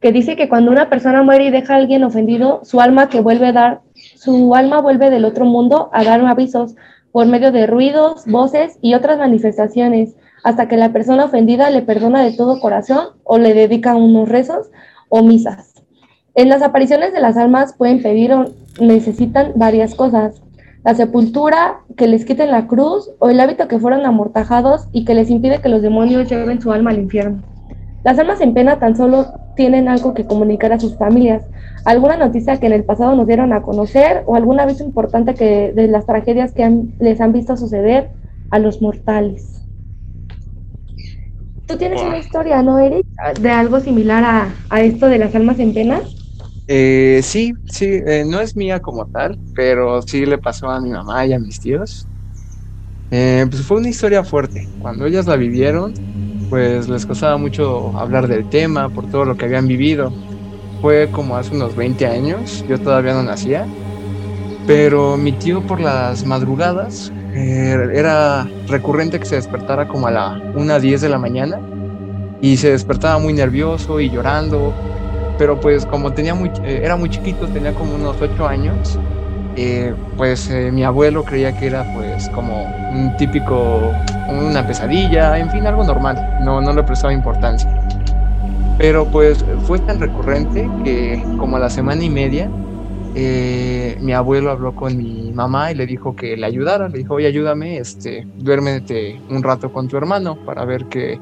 que 0.00 0.12
dice 0.12 0.36
que 0.36 0.48
cuando 0.48 0.70
una 0.70 0.88
persona 0.88 1.22
muere 1.22 1.46
y 1.46 1.50
deja 1.50 1.74
a 1.74 1.76
alguien 1.76 2.04
ofendido, 2.04 2.60
su 2.64 2.80
alma 2.80 3.08
que 3.08 3.20
vuelve 3.20 3.48
a 3.48 3.52
dar, 3.52 3.80
su 3.94 4.54
alma 4.54 4.80
vuelve 4.80 5.10
del 5.10 5.24
otro 5.24 5.44
mundo 5.44 5.90
a 5.92 6.04
dar 6.04 6.24
avisos 6.24 6.76
por 7.10 7.26
medio 7.26 7.50
de 7.50 7.66
ruidos, 7.66 8.24
voces 8.26 8.78
y 8.80 8.94
otras 8.94 9.18
manifestaciones, 9.18 10.14
hasta 10.44 10.68
que 10.68 10.76
la 10.76 10.92
persona 10.92 11.26
ofendida 11.26 11.70
le 11.70 11.82
perdona 11.82 12.22
de 12.22 12.32
todo 12.32 12.60
corazón 12.60 13.08
o 13.24 13.38
le 13.38 13.54
dedica 13.54 13.96
unos 13.96 14.28
rezos 14.28 14.70
o 15.08 15.22
misas. 15.22 15.74
En 16.34 16.48
las 16.48 16.62
apariciones 16.62 17.12
de 17.12 17.20
las 17.20 17.36
almas 17.36 17.74
pueden 17.74 18.02
pedir 18.02 18.32
o 18.32 18.46
necesitan 18.80 19.52
varias 19.56 19.94
cosas. 19.94 20.40
La 20.84 20.94
sepultura, 20.94 21.80
que 21.96 22.06
les 22.06 22.24
quiten 22.24 22.50
la 22.50 22.66
cruz 22.66 23.10
o 23.18 23.28
el 23.28 23.40
hábito 23.40 23.66
que 23.66 23.78
fueron 23.78 24.06
amortajados 24.06 24.88
y 24.92 25.04
que 25.04 25.14
les 25.14 25.30
impide 25.30 25.60
que 25.60 25.68
los 25.68 25.82
demonios 25.82 26.30
lleven 26.30 26.60
su 26.60 26.72
alma 26.72 26.90
al 26.90 27.00
infierno. 27.00 27.42
Las 28.04 28.18
almas 28.18 28.40
en 28.40 28.54
pena 28.54 28.78
tan 28.78 28.96
solo 28.96 29.26
tienen 29.56 29.88
algo 29.88 30.14
que 30.14 30.24
comunicar 30.24 30.72
a 30.72 30.78
sus 30.78 30.96
familias, 30.96 31.42
alguna 31.84 32.16
noticia 32.16 32.58
que 32.58 32.66
en 32.66 32.72
el 32.72 32.84
pasado 32.84 33.16
nos 33.16 33.26
dieron 33.26 33.52
a 33.52 33.62
conocer 33.62 34.22
o 34.26 34.36
algún 34.36 34.60
aviso 34.60 34.84
importante 34.84 35.34
que, 35.34 35.72
de 35.72 35.88
las 35.88 36.06
tragedias 36.06 36.52
que 36.52 36.84
les 37.00 37.20
han 37.20 37.32
visto 37.32 37.56
suceder 37.56 38.10
a 38.50 38.60
los 38.60 38.80
mortales. 38.80 39.67
Tú 41.68 41.76
tienes 41.76 42.00
una 42.00 42.16
historia, 42.18 42.62
¿no, 42.62 42.78
Eric? 42.78 43.06
De 43.42 43.50
algo 43.50 43.78
similar 43.78 44.24
a, 44.24 44.54
a 44.70 44.80
esto 44.80 45.06
de 45.06 45.18
las 45.18 45.34
almas 45.34 45.58
en 45.58 45.74
pena. 45.74 46.00
Eh, 46.66 47.20
sí, 47.22 47.52
sí, 47.66 47.86
eh, 48.06 48.24
no 48.26 48.40
es 48.40 48.56
mía 48.56 48.80
como 48.80 49.06
tal, 49.06 49.38
pero 49.54 50.00
sí 50.02 50.24
le 50.26 50.38
pasó 50.38 50.70
a 50.70 50.80
mi 50.80 50.90
mamá 50.90 51.26
y 51.26 51.34
a 51.34 51.38
mis 51.38 51.60
tíos. 51.60 52.08
Eh, 53.10 53.46
pues 53.50 53.66
fue 53.66 53.78
una 53.78 53.88
historia 53.88 54.24
fuerte. 54.24 54.70
Cuando 54.78 55.06
ellas 55.06 55.26
la 55.26 55.36
vivieron, 55.36 55.94
pues 56.48 56.88
les 56.88 57.06
costaba 57.06 57.36
mucho 57.38 57.96
hablar 57.96 58.28
del 58.28 58.46
tema 58.48 58.90
por 58.90 59.08
todo 59.08 59.24
lo 59.24 59.36
que 59.36 59.46
habían 59.46 59.66
vivido. 59.66 60.14
Fue 60.80 61.10
como 61.10 61.36
hace 61.36 61.54
unos 61.54 61.74
20 61.76 62.06
años, 62.06 62.62
yo 62.66 62.78
todavía 62.78 63.14
no 63.14 63.22
nacía, 63.22 63.68
pero 64.66 65.16
mi 65.16 65.36
tío 65.36 65.64
por 65.66 65.80
las 65.80 66.24
madrugadas 66.24 67.12
era 67.34 68.46
recurrente 68.68 69.18
que 69.18 69.26
se 69.26 69.36
despertara 69.36 69.86
como 69.86 70.06
a 70.06 70.10
la 70.10 70.40
1.10 70.54 71.00
de 71.00 71.08
la 71.08 71.18
mañana 71.18 71.58
y 72.40 72.56
se 72.56 72.70
despertaba 72.70 73.18
muy 73.18 73.32
nervioso 73.32 74.00
y 74.00 74.10
llorando 74.10 74.72
pero 75.38 75.58
pues 75.58 75.86
como 75.86 76.12
tenía 76.12 76.34
muy, 76.34 76.50
eh, 76.64 76.80
era 76.82 76.96
muy 76.96 77.08
chiquito, 77.08 77.46
tenía 77.46 77.72
como 77.72 77.94
unos 77.94 78.20
ocho 78.20 78.46
años, 78.46 78.98
eh, 79.56 79.94
pues 80.16 80.50
eh, 80.50 80.70
mi 80.72 80.84
abuelo 80.84 81.24
creía 81.24 81.56
que 81.56 81.68
era 81.68 81.84
pues 81.94 82.28
como 82.30 82.64
un 82.92 83.16
típico, 83.16 83.92
una 84.28 84.66
pesadilla, 84.66 85.38
en 85.38 85.48
fin, 85.50 85.66
algo 85.66 85.84
normal, 85.84 86.38
no, 86.42 86.60
no 86.60 86.72
le 86.72 86.82
prestaba 86.82 87.12
importancia. 87.12 87.70
Pero 88.76 89.06
pues 89.06 89.44
fue 89.66 89.78
tan 89.78 90.00
recurrente 90.00 90.68
que 90.84 91.22
como 91.38 91.56
a 91.56 91.60
la 91.60 91.70
semana 91.70 92.02
y 92.02 92.10
media, 92.10 92.48
mi 94.00 94.12
abuelo 94.12 94.50
habló 94.50 94.74
con 94.74 94.96
mi 94.96 95.32
mamá 95.32 95.72
y 95.72 95.74
le 95.74 95.86
dijo 95.86 96.14
que 96.14 96.36
le 96.36 96.46
ayudara, 96.46 96.88
le 96.88 96.98
dijo, 96.98 97.14
oye, 97.14 97.26
ayúdame, 97.26 97.78
este, 97.78 98.26
duérmete 98.36 99.20
un 99.28 99.42
rato 99.42 99.70
con 99.72 99.88
tu 99.88 99.96
hermano 99.96 100.36
para 100.44 100.64
ver 100.64 100.86
qué 100.86 101.18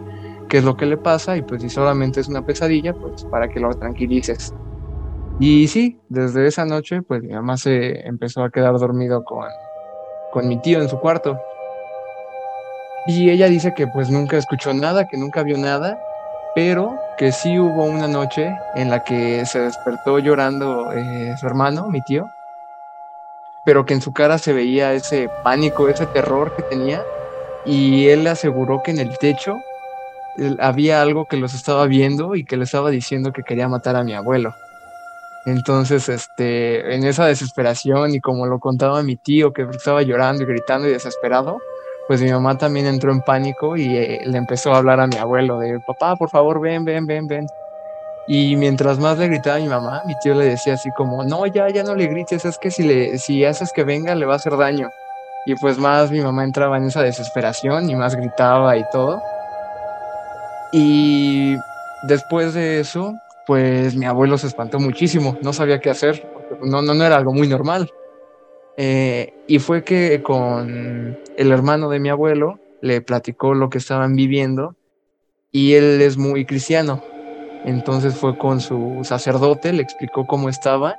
qué 0.48 0.58
es 0.58 0.64
lo 0.64 0.76
que 0.76 0.86
le 0.86 0.96
pasa 0.96 1.36
y 1.36 1.42
pues 1.42 1.62
si 1.62 1.68
solamente 1.68 2.20
es 2.20 2.28
una 2.28 2.44
pesadilla, 2.44 2.92
pues 2.92 3.24
para 3.24 3.48
que 3.48 3.60
lo 3.60 3.70
tranquilices. 3.70 4.54
Y 5.38 5.68
sí, 5.68 5.98
desde 6.08 6.46
esa 6.46 6.64
noche 6.64 7.02
pues 7.02 7.22
mi 7.22 7.32
mamá 7.32 7.56
se 7.56 8.06
empezó 8.06 8.42
a 8.42 8.50
quedar 8.50 8.78
dormido 8.78 9.24
con, 9.24 9.48
con 10.32 10.48
mi 10.48 10.60
tío 10.60 10.80
en 10.80 10.88
su 10.88 10.98
cuarto. 10.98 11.38
Y 13.06 13.30
ella 13.30 13.48
dice 13.48 13.72
que 13.74 13.86
pues 13.86 14.10
nunca 14.10 14.36
escuchó 14.36 14.74
nada, 14.74 15.06
que 15.06 15.16
nunca 15.16 15.42
vio 15.42 15.58
nada, 15.58 15.98
pero 16.54 16.96
que 17.16 17.32
sí 17.32 17.58
hubo 17.58 17.84
una 17.84 18.08
noche 18.08 18.56
en 18.74 18.90
la 18.90 19.02
que 19.02 19.44
se 19.46 19.60
despertó 19.60 20.18
llorando 20.18 20.92
eh, 20.92 21.34
su 21.40 21.46
hermano, 21.46 21.88
mi 21.88 22.02
tío, 22.02 22.28
pero 23.64 23.84
que 23.84 23.94
en 23.94 24.02
su 24.02 24.12
cara 24.12 24.38
se 24.38 24.52
veía 24.52 24.92
ese 24.92 25.28
pánico, 25.42 25.88
ese 25.88 26.06
terror 26.06 26.54
que 26.54 26.62
tenía, 26.62 27.04
y 27.64 28.08
él 28.08 28.26
aseguró 28.26 28.82
que 28.82 28.92
en 28.92 29.00
el 29.00 29.18
techo 29.18 29.56
había 30.60 31.02
algo 31.02 31.24
que 31.24 31.36
los 31.36 31.54
estaba 31.54 31.86
viendo 31.86 32.34
y 32.34 32.44
que 32.44 32.56
le 32.56 32.64
estaba 32.64 32.90
diciendo 32.90 33.32
que 33.32 33.42
quería 33.42 33.68
matar 33.68 33.96
a 33.96 34.04
mi 34.04 34.14
abuelo. 34.14 34.54
Entonces, 35.46 36.08
este, 36.08 36.94
en 36.94 37.04
esa 37.04 37.26
desesperación 37.26 38.14
y 38.14 38.20
como 38.20 38.46
lo 38.46 38.58
contaba 38.58 39.02
mi 39.02 39.16
tío 39.16 39.52
que 39.52 39.62
estaba 39.62 40.02
llorando 40.02 40.42
y 40.42 40.46
gritando 40.46 40.88
y 40.88 40.92
desesperado, 40.92 41.58
pues 42.08 42.22
mi 42.22 42.30
mamá 42.30 42.56
también 42.56 42.86
entró 42.86 43.10
en 43.10 43.20
pánico 43.20 43.76
y 43.76 43.96
eh, 43.96 44.20
le 44.24 44.38
empezó 44.38 44.72
a 44.72 44.78
hablar 44.78 45.00
a 45.00 45.06
mi 45.06 45.16
abuelo 45.16 45.58
de, 45.58 45.80
papá, 45.80 46.16
por 46.16 46.30
favor, 46.30 46.60
ven, 46.60 46.84
ven, 46.84 47.06
ven, 47.06 47.26
ven. 47.26 47.46
Y 48.28 48.56
mientras 48.56 48.98
más 48.98 49.18
le 49.18 49.28
gritaba 49.28 49.56
a 49.56 49.60
mi 49.60 49.68
mamá, 49.68 50.02
mi 50.06 50.14
tío 50.20 50.34
le 50.34 50.46
decía 50.46 50.74
así 50.74 50.90
como, 50.96 51.24
no, 51.24 51.46
ya, 51.46 51.68
ya 51.68 51.82
no 51.82 51.94
le 51.94 52.06
grites, 52.06 52.44
es 52.44 52.58
que 52.58 52.70
si, 52.70 52.82
le, 52.82 53.18
si 53.18 53.44
haces 53.44 53.72
que 53.72 53.84
venga 53.84 54.14
le 54.14 54.26
va 54.26 54.34
a 54.34 54.36
hacer 54.36 54.56
daño. 54.56 54.90
Y 55.46 55.54
pues 55.54 55.78
más 55.78 56.10
mi 56.10 56.20
mamá 56.20 56.42
entraba 56.42 56.76
en 56.76 56.84
esa 56.84 57.02
desesperación 57.02 57.88
y 57.88 57.94
más 57.94 58.16
gritaba 58.16 58.76
y 58.76 58.84
todo. 58.90 59.22
Y 60.72 61.56
después 62.02 62.54
de 62.54 62.80
eso, 62.80 63.14
pues 63.46 63.94
mi 63.94 64.06
abuelo 64.06 64.38
se 64.38 64.48
espantó 64.48 64.80
muchísimo, 64.80 65.36
no 65.40 65.52
sabía 65.52 65.80
qué 65.80 65.90
hacer, 65.90 66.28
no, 66.62 66.82
no, 66.82 66.94
no 66.94 67.04
era 67.04 67.16
algo 67.16 67.32
muy 67.32 67.46
normal. 67.46 67.88
Eh, 68.76 69.32
y 69.46 69.58
fue 69.58 69.84
que 69.84 70.22
con 70.22 71.18
el 71.36 71.52
hermano 71.52 71.88
de 71.88 71.98
mi 71.98 72.08
abuelo 72.08 72.58
le 72.80 73.00
platicó 73.00 73.54
lo 73.54 73.70
que 73.70 73.78
estaban 73.78 74.14
viviendo 74.14 74.74
y 75.50 75.74
él 75.74 76.00
es 76.02 76.16
muy 76.16 76.44
cristiano. 76.44 77.02
Entonces 77.64 78.14
fue 78.14 78.36
con 78.38 78.60
su 78.60 79.00
sacerdote, 79.02 79.72
le 79.72 79.82
explicó 79.82 80.26
cómo 80.26 80.48
estaba 80.48 80.98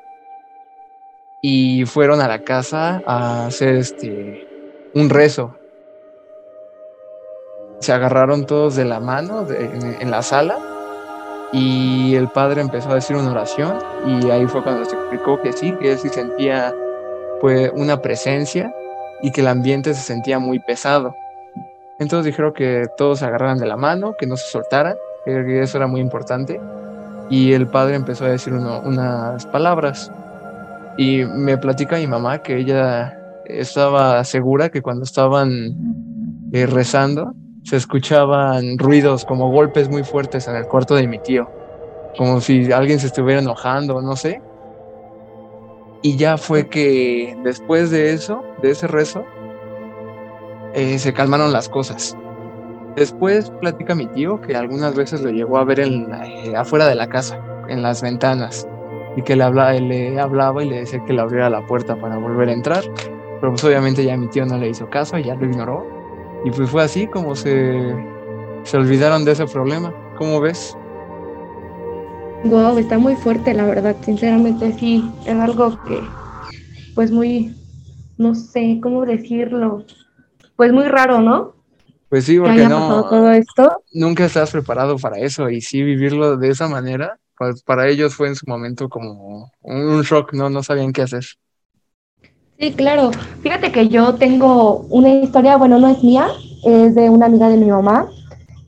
y 1.41 1.86
fueron 1.86 2.19
a 2.19 2.27
la 2.27 2.43
casa 2.43 3.03
a 3.05 3.46
hacer 3.46 3.75
este 3.75 4.48
un 4.93 5.10
rezo 5.10 5.55
se 7.79 7.93
agarraron 7.93 8.46
todos 8.46 8.75
de 8.75 8.86
la 8.86 9.00
mano 9.00 9.46
en, 9.50 10.12
la 10.12 10.22
sala 10.22 10.57
y 11.53 12.15
el 12.15 12.27
padre 12.29 12.62
empezó 12.62 12.89
a 12.89 12.96
decir 12.96 13.15
una 13.15 13.31
oración 13.31 13.77
y 14.05 14.29
ahí 14.29 14.48
fue 14.48 14.63
cuando 14.63 14.86
se 14.86 14.96
explicó 14.96 15.41
que 15.41 15.53
sí, 15.53 15.72
que 15.74 15.91
él 15.91 15.98
sí 16.00 16.10
sentía 16.10 16.74
pues 17.41 17.72
una 17.75 18.01
presencia 18.01 18.74
y 19.22 19.32
que 19.32 19.41
el 19.41 19.48
ambiente 19.48 19.94
se 19.94 20.01
sentía 20.01 20.39
muy 20.39 20.60
pesado. 20.60 21.13
Entonces 22.00 22.25
dijeron 22.25 22.53
que 22.53 22.86
todos 22.98 23.20
se 23.20 23.25
agarraran 23.25 23.58
de 23.58 23.65
la 23.65 23.75
mano, 23.75 24.15
que 24.17 24.27
no 24.27 24.38
se 24.38 24.48
soltaran, 24.48 24.96
que 25.25 25.62
eso 25.62 25.77
era 25.77 25.88
muy 25.88 26.01
importante. 26.01 26.60
Y 27.29 27.53
el 27.53 27.67
padre 27.67 27.96
empezó 27.96 28.25
a 28.25 28.29
decir 28.29 28.53
unas 28.53 29.46
palabras. 29.48 30.12
Y 30.98 31.25
me 31.25 31.58
platica 31.58 31.98
mi 31.98 32.08
mamá 32.08 32.39
que 32.39 32.58
ella 32.58 33.17
estaba 33.46 34.24
segura 34.24 34.70
que 34.70 34.82
cuando 34.82 35.03
estaban 35.03 35.75
eh, 36.53 36.65
rezando, 36.65 37.34
se 37.63 37.75
escuchaban 37.75 38.77
ruidos 38.77 39.25
como 39.25 39.51
golpes 39.51 39.89
muy 39.89 40.03
fuertes 40.03 40.48
en 40.48 40.56
el 40.56 40.65
cuarto 40.65 40.96
de 40.96 41.08
mi 41.08 41.20
tío, 41.20 41.50
como 42.17 42.39
si 42.39 42.72
alguien 42.72 43.00
se 43.00 43.08
estuviera 43.08 43.41
enojando, 43.41 44.01
no 44.01 44.15
sé. 44.15 44.41
Y 46.01 46.16
ya 46.16 46.38
fue 46.38 46.68
que 46.68 47.38
después 47.44 47.92
de 47.92 48.13
eso, 48.13 48.44
de 48.62 48.72
ese 48.72 48.88
rezo, 48.88 49.25
eh, 50.74 51.00
se 51.00 51.13
calmaron 51.13 51.51
las 51.51 51.70
cosas. 51.70 52.16
Después 52.96 53.51
platica 53.62 53.96
mi 53.96 54.08
tío 54.08 54.42
que 54.42 54.56
algunas 54.56 54.96
veces 54.96 55.22
lo 55.22 55.30
llegó 55.30 55.58
a 55.58 55.63
ver 55.63 55.80
en 55.80 56.13
eh, 56.13 56.56
afuera 56.56 56.88
de 56.88 56.96
la 56.96 57.08
casa, 57.08 57.39
en 57.68 57.82
las 57.82 58.01
ventanas, 58.01 58.68
y 59.16 59.22
que 59.22 59.36
le, 59.36 59.44
hablaba, 59.44 59.74
le 59.74 60.20
hablaba 60.20 60.63
y 60.63 60.70
le 60.70 60.80
decía 60.80 61.04
que 61.06 61.13
le 61.13 61.22
abriera 61.22 61.50
la 61.50 61.66
puerta 61.66 61.96
para 61.96 62.18
volver 62.18 62.50
a 62.50 62.54
entrar. 62.54 62.84
Pero 63.39 63.51
pues 63.51 63.63
obviamente 63.63 64.04
ya 64.04 64.18
mi 64.18 64.27
tío 64.27 64.46
no 64.46 64.58
le 64.58 64.70
hizo 64.70 64.89
caso, 64.89 65.18
ya 65.18 65.36
lo 65.36 65.46
ignoró 65.46 65.98
y 66.44 66.51
pues 66.51 66.70
fue 66.70 66.84
así 66.84 67.08
como 67.08 67.36
se, 67.36 67.96
se 68.63 68.77
olvidaron 68.77 69.25
de 69.25 69.34
ese 69.34 69.46
problema. 69.46 69.94
¿Cómo 70.18 70.39
ves? 70.39 70.77
Wow, 72.44 72.77
está 72.77 72.98
muy 72.98 73.15
fuerte, 73.15 73.53
la 73.53 73.65
verdad. 73.65 73.96
Sinceramente, 74.03 74.74
sí, 74.74 75.03
es 75.25 75.36
algo 75.36 75.84
que, 75.84 76.01
pues 76.96 77.12
muy, 77.12 77.56
no 78.17 78.36
sé 78.36 78.79
cómo 78.82 79.06
decirlo, 79.06 79.84
pues 80.56 80.72
muy 80.72 80.86
raro, 80.86 81.22
¿no? 81.22 81.56
Pues 82.10 82.25
sí, 82.25 82.39
porque 82.39 82.67
no. 82.67 83.03
Todo 83.10 83.32
esto. 83.32 83.82
Nunca 83.94 84.25
estás 84.25 84.51
preparado 84.51 84.98
para 84.98 85.17
eso 85.17 85.50
y 85.50 85.62
sí 85.62 85.84
vivirlo 85.84 86.38
de 86.38 86.50
esa 86.50 86.67
manera, 86.67 87.20
pues 87.38 87.63
para 87.63 87.88
ellos 87.88 88.15
fue 88.15 88.27
en 88.29 88.36
su 88.36 88.46
momento 88.48 88.88
como 88.88 89.51
un 89.62 90.01
shock, 90.03 90.34
no, 90.34 90.50
no 90.50 90.63
sabían 90.63 90.94
qué 90.94 91.01
hacer. 91.01 91.25
Sí, 92.60 92.74
claro. 92.74 93.12
Fíjate 93.41 93.72
que 93.72 93.88
yo 93.88 94.15
tengo 94.15 94.86
una 94.89 95.10
historia, 95.10 95.58
bueno, 95.58 95.79
no 95.79 95.89
es 95.89 96.03
mía, 96.03 96.27
es 96.63 96.96
de 96.96 97.10
una 97.10 97.27
amiga 97.27 97.50
de 97.50 97.58
mi 97.58 97.67
mamá. 97.67 98.08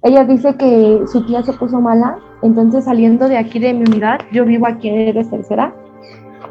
Ella 0.04 0.26
dice 0.26 0.56
que 0.58 1.02
su 1.12 1.26
tía 1.26 1.42
se 1.44 1.54
puso 1.54 1.82
mala, 1.82 2.20
entonces 2.42 2.86
saliendo 2.86 3.28
de 3.28 3.38
aquí 3.38 3.60
de 3.60 3.74
mi 3.74 3.82
unidad, 3.82 4.20
yo 4.32 4.46
vivo 4.46 4.68
aquí 4.68 4.90
en 4.90 5.00
Eres 5.00 5.30
Tercera, 5.30 5.74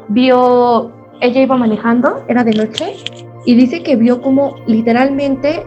vio, 0.09 0.91
ella 1.21 1.41
iba 1.41 1.57
manejando, 1.57 2.23
era 2.27 2.43
de 2.43 2.53
noche, 2.53 2.93
y 3.45 3.55
dice 3.55 3.83
que 3.83 3.95
vio 3.95 4.21
como 4.21 4.55
literalmente 4.67 5.63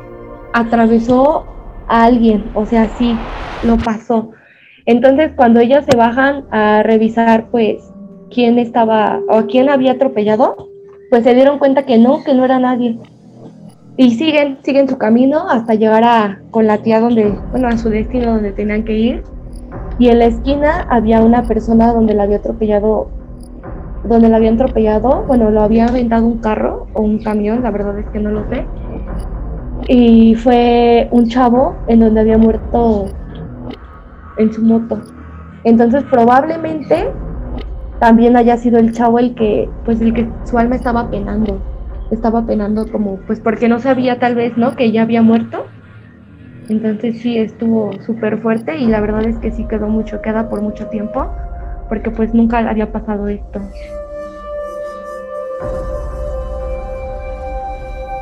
atravesó 0.52 1.46
a 1.88 2.04
alguien, 2.04 2.50
o 2.54 2.66
sea, 2.66 2.88
sí, 2.88 3.26
lo 3.62 3.76
pasó. 3.78 4.30
Entonces, 4.86 5.32
cuando 5.36 5.60
ellas 5.60 5.84
se 5.88 5.96
bajan 5.96 6.44
a 6.50 6.82
revisar, 6.82 7.48
pues, 7.50 7.92
quién 8.30 8.58
estaba 8.58 9.20
o 9.28 9.46
quién 9.46 9.68
había 9.68 9.92
atropellado, 9.92 10.68
pues 11.10 11.24
se 11.24 11.34
dieron 11.34 11.58
cuenta 11.58 11.84
que 11.84 11.98
no, 11.98 12.24
que 12.24 12.34
no 12.34 12.44
era 12.44 12.58
nadie. 12.58 12.98
y 13.96 14.12
siguen, 14.12 14.58
siguen 14.62 14.88
su 14.88 14.96
camino 14.98 15.48
hasta 15.48 15.74
llegar 15.74 16.02
a, 16.04 16.40
con 16.50 16.66
la 16.66 16.78
tía 16.78 17.00
donde, 17.00 17.28
bueno, 17.50 17.68
a 17.68 17.76
su 17.76 17.90
destino 17.90 18.32
donde 18.34 18.52
tenían 18.52 18.84
que 18.84 18.94
ir. 18.94 19.22
Y 19.98 20.08
en 20.08 20.18
la 20.18 20.26
esquina 20.26 20.86
había 20.88 21.20
una 21.20 21.42
persona 21.42 21.92
donde 21.92 22.14
la 22.14 22.24
había 22.24 22.38
atropellado, 22.38 23.08
donde 24.04 24.28
la 24.28 24.36
había 24.36 24.52
atropellado, 24.52 25.24
bueno, 25.26 25.50
lo 25.50 25.62
había 25.62 25.86
aventado 25.86 26.26
un 26.26 26.38
carro 26.38 26.86
o 26.94 27.02
un 27.02 27.22
camión, 27.22 27.62
la 27.62 27.70
verdad 27.70 27.98
es 27.98 28.06
que 28.08 28.18
no 28.18 28.30
lo 28.30 28.48
sé. 28.48 28.66
Y 29.88 30.34
fue 30.36 31.08
un 31.10 31.28
chavo 31.28 31.76
en 31.88 32.00
donde 32.00 32.20
había 32.20 32.38
muerto 32.38 33.06
en 34.38 34.52
su 34.52 34.62
moto. 34.62 35.00
Entonces 35.64 36.04
probablemente 36.10 37.10
también 38.00 38.36
haya 38.36 38.56
sido 38.56 38.78
el 38.78 38.92
chavo 38.92 39.18
el 39.18 39.34
que, 39.34 39.68
pues 39.84 40.00
el 40.00 40.12
que 40.14 40.28
su 40.44 40.58
alma 40.58 40.76
estaba 40.76 41.10
penando 41.10 41.60
estaba 42.12 42.44
penando 42.46 42.90
como, 42.90 43.16
pues 43.26 43.40
porque 43.40 43.68
no 43.68 43.78
sabía 43.78 44.18
tal 44.18 44.34
vez, 44.34 44.56
¿no? 44.56 44.76
Que 44.76 44.92
ya 44.92 45.02
había 45.02 45.22
muerto. 45.22 45.64
Entonces 46.72 47.20
sí, 47.20 47.36
estuvo 47.36 47.92
súper 48.00 48.40
fuerte 48.40 48.78
y 48.78 48.86
la 48.86 49.02
verdad 49.02 49.26
es 49.26 49.36
que 49.40 49.50
sí 49.50 49.66
quedó 49.68 49.88
muy 49.88 50.04
choqueada 50.04 50.48
por 50.48 50.62
mucho 50.62 50.88
tiempo, 50.88 51.30
porque 51.90 52.10
pues 52.10 52.32
nunca 52.32 52.58
había 52.58 52.90
pasado 52.90 53.28
esto. 53.28 53.60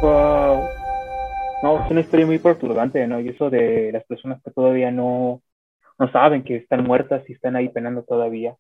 Wow. 0.03 0.65
No, 1.63 1.85
es 1.85 1.91
una 1.93 2.01
historia 2.01 2.27
muy 2.27 2.41
perturbante, 2.41 3.07
¿no? 3.07 3.21
Y 3.21 3.29
eso 3.29 3.51
de 3.51 3.93
las 3.93 4.05
personas 4.07 4.43
que 4.43 4.51
todavía 4.51 4.91
no, 4.91 5.43
no 6.01 6.11
saben 6.11 6.43
que 6.43 6.57
están 6.57 6.83
muertas 6.83 7.23
y 7.31 7.35
están 7.35 7.55
ahí 7.55 7.69
penando 7.69 8.03
todavía. 8.03 8.57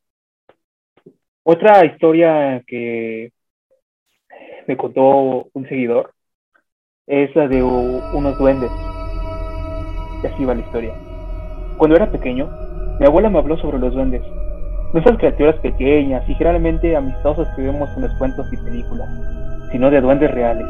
Otra 1.42 1.85
historia 1.85 2.62
que 2.64 3.32
me 4.68 4.76
contó 4.76 5.49
un 5.52 5.68
seguidor 5.68 6.14
es 7.09 7.35
la 7.35 7.49
de 7.49 7.61
unos 7.61 8.38
duendes. 8.38 8.70
Y 10.22 10.26
así 10.26 10.44
va 10.44 10.54
la 10.54 10.60
historia. 10.60 10.92
Cuando 11.76 11.96
era 11.96 12.10
pequeño, 12.10 12.48
mi 12.98 13.06
abuela 13.06 13.30
me 13.30 13.38
habló 13.38 13.56
sobre 13.58 13.78
los 13.78 13.94
duendes. 13.94 14.22
No 14.92 15.00
esas 15.00 15.16
criaturas 15.18 15.56
pequeñas 15.56 16.28
y 16.28 16.34
generalmente 16.34 16.96
amistosas 16.96 17.48
que 17.54 17.62
vemos 17.62 17.88
en 17.96 18.02
los 18.02 18.12
cuentos 18.14 18.46
y 18.52 18.56
películas, 18.56 19.08
sino 19.72 19.90
de 19.90 20.00
duendes 20.00 20.30
reales. 20.30 20.66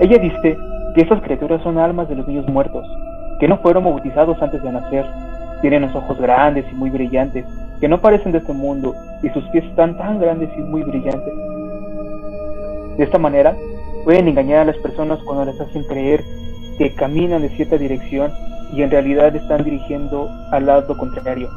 Ella 0.00 0.18
dice 0.18 0.56
que 0.94 1.02
esas 1.02 1.20
criaturas 1.22 1.62
son 1.62 1.78
almas 1.78 2.08
de 2.08 2.16
los 2.16 2.26
niños 2.26 2.48
muertos, 2.48 2.86
que 3.40 3.48
no 3.48 3.58
fueron 3.58 3.84
bautizados 3.84 4.40
antes 4.42 4.62
de 4.62 4.72
nacer. 4.72 5.06
Tienen 5.60 5.82
los 5.82 5.94
ojos 5.94 6.18
grandes 6.18 6.64
y 6.72 6.74
muy 6.74 6.90
brillantes, 6.90 7.46
que 7.80 7.88
no 7.88 8.00
parecen 8.00 8.32
de 8.32 8.38
este 8.38 8.52
mundo, 8.52 8.94
y 9.22 9.28
sus 9.28 9.44
pies 9.50 9.64
están 9.64 9.96
tan 9.96 10.18
grandes 10.18 10.50
y 10.56 10.60
muy 10.60 10.82
brillantes 10.82 11.32
de 12.96 13.04
esta 13.04 13.18
manera, 13.18 13.56
pueden 14.04 14.28
engañar 14.28 14.60
a 14.60 14.64
las 14.66 14.76
personas 14.78 15.18
cuando 15.24 15.44
les 15.46 15.60
hacen 15.60 15.82
creer 15.84 16.22
que 16.82 16.94
caminan 16.96 17.42
de 17.42 17.48
cierta 17.50 17.78
dirección 17.78 18.32
y 18.72 18.82
en 18.82 18.90
realidad 18.90 19.36
están 19.36 19.62
dirigiendo 19.62 20.28
al 20.50 20.66
lado 20.66 20.96
contrario. 20.98 21.48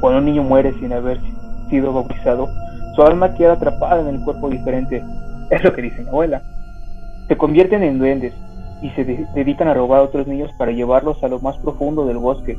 Cuando 0.00 0.20
un 0.20 0.24
niño 0.24 0.42
muere 0.42 0.72
sin 0.80 0.94
haber 0.94 1.20
sido 1.68 1.92
bautizado, 1.92 2.48
su 2.94 3.02
alma 3.02 3.34
queda 3.34 3.52
atrapada 3.52 4.00
en 4.00 4.14
el 4.14 4.24
cuerpo 4.24 4.48
diferente. 4.48 5.04
Es 5.50 5.62
lo 5.62 5.70
que 5.74 5.82
dice 5.82 6.00
mi 6.00 6.08
abuela. 6.08 6.40
Se 7.28 7.36
convierten 7.36 7.82
en 7.82 7.98
duendes 7.98 8.32
y 8.80 8.88
se 8.90 9.04
dedican 9.34 9.68
a 9.68 9.74
robar 9.74 10.00
a 10.00 10.04
otros 10.04 10.26
niños 10.26 10.50
para 10.56 10.72
llevarlos 10.72 11.22
a 11.22 11.28
lo 11.28 11.38
más 11.40 11.58
profundo 11.58 12.06
del 12.06 12.16
bosque. 12.16 12.56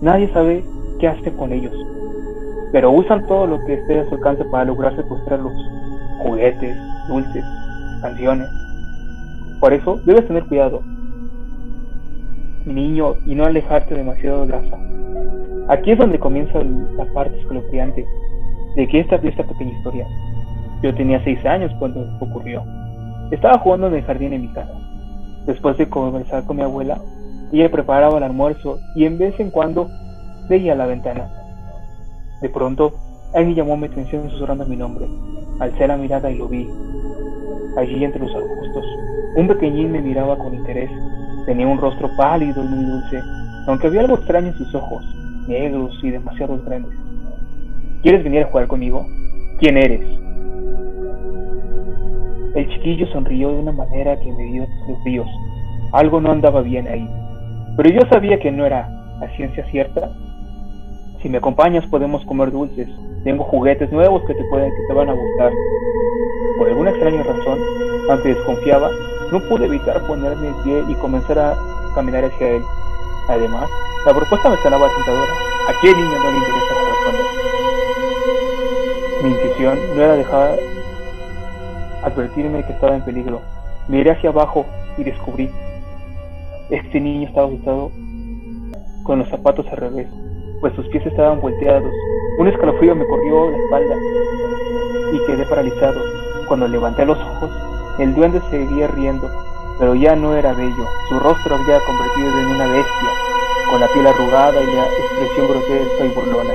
Nadie 0.00 0.32
sabe 0.32 0.64
qué 1.00 1.08
hace 1.08 1.32
con 1.32 1.52
ellos, 1.52 1.74
pero 2.72 2.92
usan 2.92 3.26
todo 3.26 3.46
lo 3.46 3.62
que 3.66 3.74
esté 3.74 4.00
a 4.00 4.08
su 4.08 4.14
alcance 4.14 4.44
para 4.46 4.64
lograr 4.64 4.96
secuestrarlos 4.96 5.52
juguetes, 6.22 6.78
dulces, 7.08 7.44
canciones. 8.00 8.48
Por 9.60 9.72
eso 9.72 10.00
debes 10.04 10.26
tener 10.26 10.44
cuidado, 10.44 10.82
niño, 12.66 13.14
y 13.24 13.34
no 13.34 13.44
alejarte 13.44 13.94
demasiado 13.94 14.46
de 14.46 14.52
casa. 14.52 14.78
Aquí 15.68 15.92
es 15.92 15.98
donde 15.98 16.18
comienza 16.18 16.62
la 16.62 17.04
parte 17.12 17.40
escalofriante 17.40 18.06
de 18.76 18.86
que 18.86 19.00
esta, 19.00 19.16
esta 19.16 19.44
pequeña 19.44 19.76
historia. 19.76 20.06
Yo 20.82 20.94
tenía 20.94 21.22
seis 21.24 21.44
años 21.46 21.72
cuando 21.78 22.06
ocurrió. 22.20 22.62
Estaba 23.30 23.58
jugando 23.58 23.88
en 23.88 23.94
el 23.94 24.04
jardín 24.04 24.32
en 24.32 24.42
mi 24.42 24.48
casa. 24.48 24.74
Después 25.46 25.76
de 25.78 25.88
conversar 25.88 26.44
con 26.44 26.56
mi 26.56 26.62
abuela, 26.62 27.00
ella 27.52 27.70
preparaba 27.70 28.18
el 28.18 28.24
almuerzo 28.24 28.78
y 28.94 29.06
en 29.06 29.18
vez 29.18 29.38
en 29.40 29.50
cuando 29.50 29.88
veía 30.48 30.74
la 30.74 30.86
ventana. 30.86 31.30
De 32.42 32.48
pronto, 32.50 32.92
alguien 33.34 33.56
llamó 33.56 33.76
mi 33.76 33.86
atención 33.86 34.30
susurrando 34.30 34.66
mi 34.66 34.76
nombre. 34.76 35.06
Alcé 35.58 35.86
la 35.86 35.96
mirada 35.96 36.30
y 36.30 36.38
lo 36.38 36.48
vi. 36.48 36.68
Allí 37.76 38.04
entre 38.04 38.20
los 38.20 38.34
arbustos, 38.34 38.86
un 39.36 39.48
pequeñín 39.48 39.92
me 39.92 40.00
miraba 40.00 40.38
con 40.38 40.54
interés. 40.54 40.90
Tenía 41.44 41.66
un 41.66 41.78
rostro 41.78 42.10
pálido 42.16 42.64
y 42.64 42.68
muy 42.68 42.84
dulce, 42.84 43.20
aunque 43.66 43.88
había 43.88 44.00
algo 44.00 44.16
extraño 44.16 44.48
en 44.48 44.54
sus 44.54 44.74
ojos, 44.74 45.04
negros 45.46 45.98
y 46.02 46.10
demasiado 46.10 46.58
grandes. 46.64 46.98
¿Quieres 48.02 48.24
venir 48.24 48.44
a 48.44 48.46
jugar 48.46 48.66
conmigo? 48.66 49.06
¿Quién 49.58 49.76
eres? 49.76 50.00
El 52.54 52.68
chiquillo 52.70 53.06
sonrió 53.08 53.50
de 53.50 53.58
una 53.58 53.72
manera 53.72 54.18
que 54.18 54.32
me 54.32 54.44
dio 54.44 54.66
fríos. 55.02 55.28
Algo 55.92 56.20
no 56.20 56.32
andaba 56.32 56.62
bien 56.62 56.88
ahí. 56.88 57.06
Pero 57.76 57.90
yo 57.90 58.00
sabía 58.08 58.38
que 58.40 58.50
no 58.50 58.64
era 58.64 58.88
a 59.20 59.28
ciencia 59.36 59.64
cierta. 59.70 60.10
Si 61.20 61.28
me 61.28 61.38
acompañas 61.38 61.84
podemos 61.86 62.24
comer 62.24 62.50
dulces, 62.50 62.88
tengo 63.26 63.42
juguetes 63.42 63.90
nuevos 63.90 64.22
que 64.24 64.34
te 64.36 64.44
pueden 64.44 64.72
que 64.72 64.82
te 64.86 64.92
van 64.92 65.08
a 65.08 65.12
gustar. 65.12 65.52
Por 66.58 66.68
alguna 66.68 66.90
extraña 66.90 67.24
razón, 67.24 67.58
aunque 68.08 68.28
desconfiaba, 68.28 68.88
no 69.32 69.40
pude 69.48 69.66
evitar 69.66 70.00
ponerme 70.06 70.46
en 70.46 70.54
pie 70.62 70.84
y 70.88 70.94
comenzar 70.94 71.36
a 71.40 71.56
caminar 71.96 72.24
hacia 72.24 72.50
él. 72.50 72.62
Además, 73.28 73.68
la 74.06 74.14
propuesta 74.14 74.48
me 74.48 74.56
sonaba 74.58 74.88
tentadora. 74.94 75.32
¿A 75.68 75.72
qué 75.82 75.88
niño 75.88 76.18
no 76.22 76.30
le 76.30 76.36
interesa 76.38 76.74
jugar 76.78 76.96
con 77.04 77.14
él? 77.16 77.26
Mi 79.24 79.30
intuición 79.30 79.78
no 79.96 80.02
era 80.02 80.16
dejar 80.16 80.58
advertirme 82.04 82.64
que 82.64 82.72
estaba 82.74 82.94
en 82.94 83.04
peligro. 83.04 83.40
Miré 83.88 84.12
hacia 84.12 84.30
abajo 84.30 84.64
y 84.98 85.02
descubrí. 85.02 85.50
Este 86.70 87.00
niño 87.00 87.26
estaba 87.26 87.48
asustado 87.48 87.90
con 89.02 89.18
los 89.18 89.28
zapatos 89.30 89.66
al 89.72 89.78
revés, 89.78 90.06
pues 90.60 90.72
sus 90.74 90.86
pies 90.88 91.04
estaban 91.06 91.40
volteados 91.40 91.92
un 92.38 92.48
escalofrío 92.48 92.94
me 92.94 93.06
corrió 93.06 93.50
la 93.50 93.56
espalda 93.56 93.96
y 95.12 95.26
quedé 95.26 95.46
paralizado. 95.46 96.00
Cuando 96.48 96.68
levanté 96.68 97.04
los 97.04 97.18
ojos, 97.18 97.50
el 97.98 98.14
duende 98.14 98.40
seguía 98.50 98.88
riendo, 98.88 99.28
pero 99.78 99.94
ya 99.94 100.14
no 100.14 100.34
era 100.34 100.52
bello. 100.52 100.86
Su 101.08 101.18
rostro 101.18 101.56
había 101.56 101.80
convertido 101.80 102.38
en 102.40 102.46
una 102.46 102.66
bestia, 102.66 103.10
con 103.70 103.80
la 103.80 103.88
piel 103.88 104.06
arrugada 104.06 104.62
y 104.62 104.76
la 104.76 104.84
expresión 104.84 105.48
grotesca 105.48 106.04
y 106.04 106.08
burlona, 106.10 106.52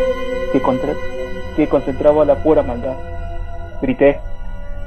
que, 0.54 0.62
que 1.56 1.68
concentraba 1.68 2.26
la 2.26 2.36
pura 2.36 2.64
maldad. 2.64 2.96
Grité. 3.82 4.20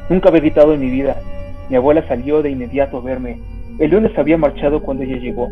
Nunca 0.08 0.28
había 0.28 0.42
gritado 0.42 0.74
en 0.74 0.80
mi 0.80 0.90
vida. 0.90 1.16
Mi 1.70 1.76
abuela 1.76 2.06
salió 2.06 2.42
de 2.42 2.50
inmediato 2.50 2.98
a 2.98 3.00
verme. 3.00 3.40
El 3.78 3.90
lunes 3.90 4.16
había 4.16 4.38
marchado 4.38 4.80
cuando 4.80 5.02
ella 5.02 5.16
llegó. 5.16 5.48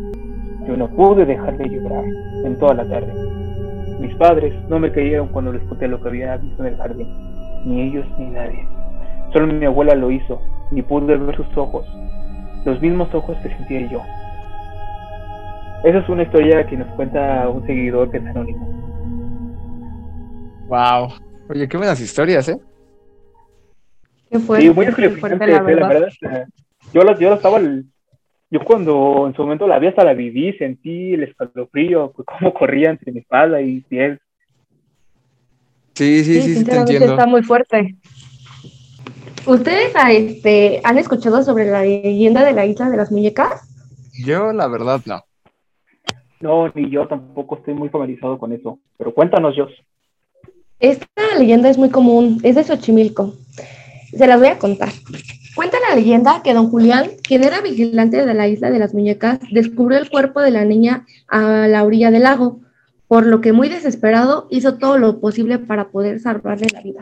Yo 0.65 0.77
no 0.77 0.87
pude 0.87 1.25
dejar 1.25 1.57
de 1.57 1.67
llorar 1.67 2.05
en 2.45 2.57
toda 2.57 2.75
la 2.75 2.87
tarde. 2.87 3.42
Mis 4.03 4.13
padres 4.15 4.53
no 4.67 4.79
me 4.79 4.91
creyeron 4.91 5.29
cuando 5.29 5.53
les 5.53 5.63
conté 5.63 5.87
lo 5.87 6.01
que 6.01 6.09
había 6.09 6.35
visto 6.35 6.61
en 6.61 6.73
el 6.73 6.77
jardín, 6.77 7.07
ni 7.63 7.83
ellos 7.83 8.05
ni 8.19 8.25
nadie. 8.31 8.67
Solo 9.31 9.47
mi 9.47 9.65
abuela 9.65 9.95
lo 9.95 10.11
hizo, 10.11 10.41
ni 10.71 10.81
pude 10.81 11.15
ver 11.15 11.37
sus 11.37 11.47
ojos, 11.55 11.87
los 12.65 12.81
mismos 12.81 13.15
ojos 13.15 13.37
que 13.41 13.47
sentía 13.47 13.89
yo. 13.89 14.01
Esa 15.85 15.99
es 15.99 16.09
una 16.09 16.23
historia 16.23 16.67
que 16.67 16.75
nos 16.75 16.93
cuenta 16.95 17.47
un 17.47 17.65
seguidor 17.65 18.11
que 18.11 18.17
es 18.17 18.25
anónimo. 18.25 18.67
Wow. 20.67 21.13
Oye, 21.49 21.69
qué 21.69 21.77
buenas 21.77 22.01
historias, 22.01 22.49
¿eh? 22.49 22.59
Qué 24.29 24.39
fuerte, 24.39 24.67
sí, 24.67 24.73
muy 24.73 24.85
fuerte, 24.85 25.47
la 25.47 25.61
verdad. 25.61 25.79
La 25.79 25.87
verdad 25.87 26.47
yo, 26.91 27.03
lo, 27.03 27.17
yo 27.17 27.33
estaba 27.35 27.57
yo 28.53 28.63
cuando 28.63 29.25
en 29.25 29.33
su 29.33 29.41
momento 29.41 29.65
la 29.65 29.79
vi 29.79 29.87
hasta 29.87 30.03
la 30.03 30.13
viví, 30.13 30.53
sentí 30.59 31.15
el 31.15 31.23
escalofrío, 31.23 32.11
pues 32.15 32.27
cómo 32.27 32.53
corría 32.53 32.91
entre 32.91 33.11
mi 33.11 33.21
espalda 33.21 33.59
y 33.59 33.81
piel. 33.81 34.19
Sí, 35.95 36.23
sí, 36.23 36.39
sí, 36.39 36.55
sí, 36.57 36.63
te 36.63 36.75
entiendo. 36.75 37.07
Está 37.07 37.25
muy 37.25 37.41
fuerte. 37.41 37.95
¿Ustedes 39.47 39.93
ah, 39.95 40.11
este, 40.11 40.81
han 40.83 40.99
escuchado 40.99 41.41
sobre 41.41 41.65
la 41.65 41.81
leyenda 41.81 42.45
de 42.45 42.53
la 42.53 42.67
isla 42.67 42.91
de 42.91 42.97
las 42.97 43.11
muñecas? 43.11 43.67
Yo, 44.23 44.53
la 44.53 44.67
verdad, 44.67 45.01
no. 45.07 45.23
No, 46.39 46.71
ni 46.75 46.91
yo 46.91 47.07
tampoco 47.07 47.55
estoy 47.55 47.73
muy 47.73 47.89
familiarizado 47.89 48.37
con 48.37 48.53
eso. 48.53 48.77
Pero 48.99 49.15
cuéntanos, 49.15 49.55
Jos. 49.57 49.71
Esta 50.79 51.07
leyenda 51.39 51.71
es 51.71 51.79
muy 51.79 51.89
común, 51.89 52.39
es 52.43 52.53
de 52.53 52.63
Xochimilco. 52.63 53.33
Se 54.17 54.27
las 54.27 54.39
voy 54.39 54.49
a 54.49 54.59
contar. 54.59 54.89
Cuenta 55.55 55.77
la 55.87 55.95
leyenda 55.95 56.41
que 56.43 56.53
don 56.53 56.69
Julián, 56.69 57.11
quien 57.21 57.43
era 57.43 57.61
vigilante 57.61 58.25
de 58.25 58.33
la 58.33 58.47
isla 58.47 58.71
de 58.71 58.79
las 58.79 58.93
muñecas, 58.93 59.39
descubrió 59.51 59.99
el 59.99 60.09
cuerpo 60.09 60.41
de 60.41 60.51
la 60.51 60.65
niña 60.65 61.05
a 61.27 61.67
la 61.67 61.83
orilla 61.83 62.09
del 62.09 62.23
lago, 62.23 62.59
por 63.07 63.25
lo 63.25 63.41
que 63.41 63.53
muy 63.53 63.69
desesperado 63.69 64.47
hizo 64.49 64.77
todo 64.77 64.97
lo 64.97 65.19
posible 65.19 65.59
para 65.59 65.89
poder 65.89 66.19
salvarle 66.19 66.67
la 66.73 66.81
vida. 66.81 67.01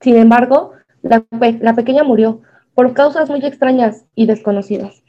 Sin 0.00 0.16
embargo, 0.16 0.72
la, 1.02 1.20
pequeña 1.74 2.02
murió, 2.02 2.40
por 2.74 2.92
causas 2.92 3.28
muy 3.30 3.44
extrañas 3.44 4.04
y 4.14 4.26
desconocidas. 4.26 5.02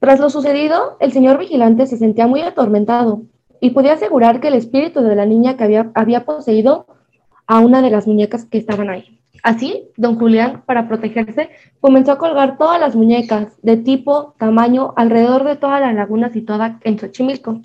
Tras 0.00 0.20
lo 0.20 0.28
sucedido, 0.28 0.96
el 1.00 1.12
señor 1.12 1.38
vigilante 1.38 1.86
se 1.86 1.96
sentía 1.96 2.26
muy 2.26 2.42
atormentado 2.42 3.22
y 3.60 3.70
podía 3.70 3.94
asegurar 3.94 4.40
que 4.40 4.48
el 4.48 4.54
espíritu 4.54 5.00
de 5.00 5.16
la 5.16 5.24
niña 5.24 5.56
que 5.56 5.64
había, 5.64 5.90
había 5.94 6.26
poseído 6.26 6.86
a 7.46 7.60
una 7.60 7.80
de 7.80 7.90
las 7.90 8.06
muñecas 8.06 8.44
que 8.44 8.58
estaban 8.58 8.90
ahí. 8.90 9.20
Así, 9.44 9.90
don 9.98 10.18
Julián, 10.18 10.62
para 10.64 10.88
protegerse, 10.88 11.50
comenzó 11.78 12.12
a 12.12 12.18
colgar 12.18 12.56
todas 12.56 12.80
las 12.80 12.96
muñecas 12.96 13.48
de 13.60 13.76
tipo, 13.76 14.34
tamaño, 14.38 14.94
alrededor 14.96 15.44
de 15.44 15.56
toda 15.56 15.80
la 15.80 15.92
laguna 15.92 16.30
situada 16.30 16.80
en 16.82 16.98
Xochimilco. 16.98 17.60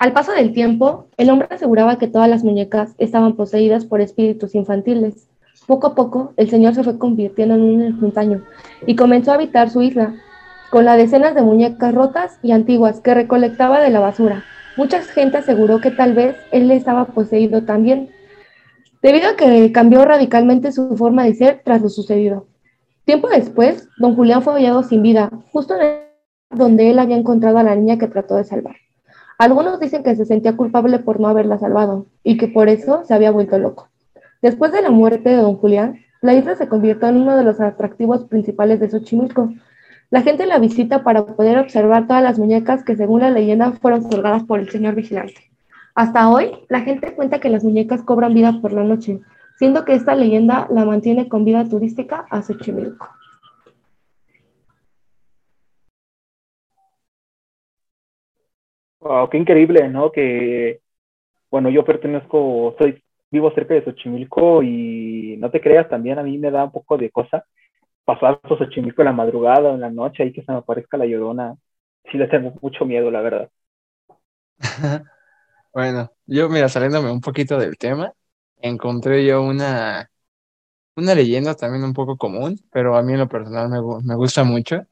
Al 0.00 0.12
paso 0.12 0.32
del 0.32 0.52
tiempo, 0.52 1.06
el 1.16 1.30
hombre 1.30 1.46
aseguraba 1.48 1.96
que 1.96 2.08
todas 2.08 2.28
las 2.28 2.42
muñecas 2.42 2.96
estaban 2.98 3.36
poseídas 3.36 3.84
por 3.84 4.00
espíritus 4.00 4.56
infantiles. 4.56 5.28
Poco 5.68 5.86
a 5.86 5.94
poco, 5.94 6.32
el 6.36 6.50
señor 6.50 6.74
se 6.74 6.82
fue 6.82 6.98
convirtiendo 6.98 7.54
en 7.54 7.62
un 7.62 7.82
ermitaño 7.82 8.42
y 8.84 8.96
comenzó 8.96 9.30
a 9.30 9.34
habitar 9.34 9.70
su 9.70 9.82
isla, 9.82 10.16
con 10.70 10.84
las 10.84 10.96
decenas 10.96 11.36
de 11.36 11.42
muñecas 11.42 11.94
rotas 11.94 12.40
y 12.42 12.50
antiguas 12.50 12.98
que 12.98 13.14
recolectaba 13.14 13.80
de 13.80 13.90
la 13.90 14.00
basura. 14.00 14.42
Mucha 14.76 15.00
gente 15.02 15.36
aseguró 15.36 15.80
que 15.80 15.92
tal 15.92 16.14
vez 16.14 16.34
él 16.50 16.68
estaba 16.72 17.04
poseído 17.04 17.62
también, 17.62 18.10
debido 19.02 19.28
a 19.28 19.36
que 19.36 19.72
cambió 19.72 20.04
radicalmente 20.04 20.72
su 20.72 20.96
forma 20.96 21.24
de 21.24 21.34
ser 21.34 21.62
tras 21.64 21.82
lo 21.82 21.88
sucedido. 21.88 22.46
Tiempo 23.04 23.28
después, 23.28 23.88
don 23.98 24.16
Julián 24.16 24.42
fue 24.42 24.54
hallado 24.54 24.82
sin 24.82 25.02
vida, 25.02 25.30
justo 25.52 25.74
donde 26.50 26.90
él 26.90 26.98
había 26.98 27.16
encontrado 27.16 27.58
a 27.58 27.62
la 27.62 27.76
niña 27.76 27.98
que 27.98 28.08
trató 28.08 28.36
de 28.36 28.44
salvar. 28.44 28.76
Algunos 29.38 29.78
dicen 29.78 30.02
que 30.02 30.16
se 30.16 30.24
sentía 30.24 30.56
culpable 30.56 30.98
por 30.98 31.20
no 31.20 31.28
haberla 31.28 31.58
salvado 31.58 32.06
y 32.22 32.36
que 32.36 32.48
por 32.48 32.68
eso 32.68 33.04
se 33.04 33.14
había 33.14 33.30
vuelto 33.30 33.58
loco. 33.58 33.90
Después 34.42 34.72
de 34.72 34.82
la 34.82 34.90
muerte 34.90 35.28
de 35.30 35.36
don 35.36 35.56
Julián, 35.56 36.00
la 36.22 36.34
isla 36.34 36.56
se 36.56 36.68
convirtió 36.68 37.08
en 37.08 37.16
uno 37.16 37.36
de 37.36 37.44
los 37.44 37.60
atractivos 37.60 38.24
principales 38.24 38.80
de 38.80 38.88
Xochimilco, 38.88 39.50
la 40.08 40.22
gente 40.22 40.46
la 40.46 40.58
visita 40.58 41.02
para 41.02 41.26
poder 41.26 41.58
observar 41.58 42.06
todas 42.06 42.22
las 42.22 42.38
muñecas 42.38 42.84
que 42.84 42.96
según 42.96 43.20
la 43.20 43.30
leyenda 43.30 43.72
fueron 43.72 44.04
colgadas 44.04 44.44
por 44.44 44.60
el 44.60 44.70
señor 44.70 44.94
vigilante. 44.94 45.50
Hasta 45.96 46.28
hoy, 46.28 46.50
la 46.68 46.82
gente 46.82 47.14
cuenta 47.14 47.40
que 47.40 47.48
las 47.48 47.64
muñecas 47.64 48.02
cobran 48.02 48.34
vida 48.34 48.60
por 48.60 48.70
la 48.70 48.84
noche, 48.84 49.20
siendo 49.56 49.86
que 49.86 49.94
esta 49.94 50.14
leyenda 50.14 50.68
la 50.70 50.84
mantiene 50.84 51.26
con 51.26 51.46
vida 51.46 51.66
turística 51.66 52.26
a 52.28 52.42
Xochimilco. 52.42 53.08
Wow, 59.00 59.30
qué 59.30 59.38
increíble, 59.38 59.88
¿no? 59.88 60.12
Que, 60.12 60.82
bueno, 61.50 61.70
yo 61.70 61.82
pertenezco, 61.82 62.76
soy, 62.78 63.02
vivo 63.30 63.50
cerca 63.54 63.72
de 63.72 63.84
Xochimilco 63.84 64.62
y 64.62 65.36
no 65.38 65.50
te 65.50 65.62
creas, 65.62 65.88
también 65.88 66.18
a 66.18 66.22
mí 66.22 66.36
me 66.36 66.50
da 66.50 66.64
un 66.64 66.72
poco 66.72 66.98
de 66.98 67.10
cosa 67.10 67.46
pasar 68.04 68.38
por 68.40 68.58
Xochimilco 68.58 69.00
en 69.00 69.06
la 69.06 69.12
madrugada 69.12 69.70
o 69.70 69.74
en 69.74 69.80
la 69.80 69.90
noche 69.90 70.24
ahí 70.24 70.32
que 70.34 70.42
se 70.42 70.52
me 70.52 70.58
aparezca 70.58 70.98
la 70.98 71.06
llorona, 71.06 71.56
sí 72.12 72.18
le 72.18 72.28
tengo 72.28 72.52
mucho 72.60 72.84
miedo, 72.84 73.10
la 73.10 73.22
verdad. 73.22 73.50
bueno, 75.76 76.10
yo, 76.24 76.48
mira, 76.48 76.70
saliéndome 76.70 77.10
un 77.10 77.20
poquito 77.20 77.58
del 77.58 77.76
tema, 77.76 78.14
encontré 78.56 79.26
yo 79.26 79.42
una, 79.42 80.10
una 80.96 81.14
leyenda 81.14 81.54
también 81.54 81.84
un 81.84 81.92
poco 81.94 82.16
común, 82.16 82.58
pero 82.72 82.96
a 82.96 83.02
mí 83.02 83.12
en 83.12 83.20
lo 83.20 83.28
personal 83.28 83.68
me, 83.68 83.80
me 84.04 84.14
gusta 84.16 84.44
mucho. 84.44 84.86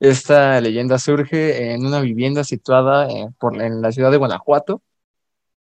Esta 0.00 0.60
leyenda 0.60 0.98
surge 0.98 1.72
en 1.74 1.86
una 1.86 2.00
vivienda 2.00 2.44
situada 2.44 3.08
en, 3.10 3.28
eh, 3.28 3.30
por, 3.38 3.62
en 3.62 3.80
la 3.82 3.92
ciudad 3.92 4.10
de 4.10 4.16
Guanajuato. 4.18 4.82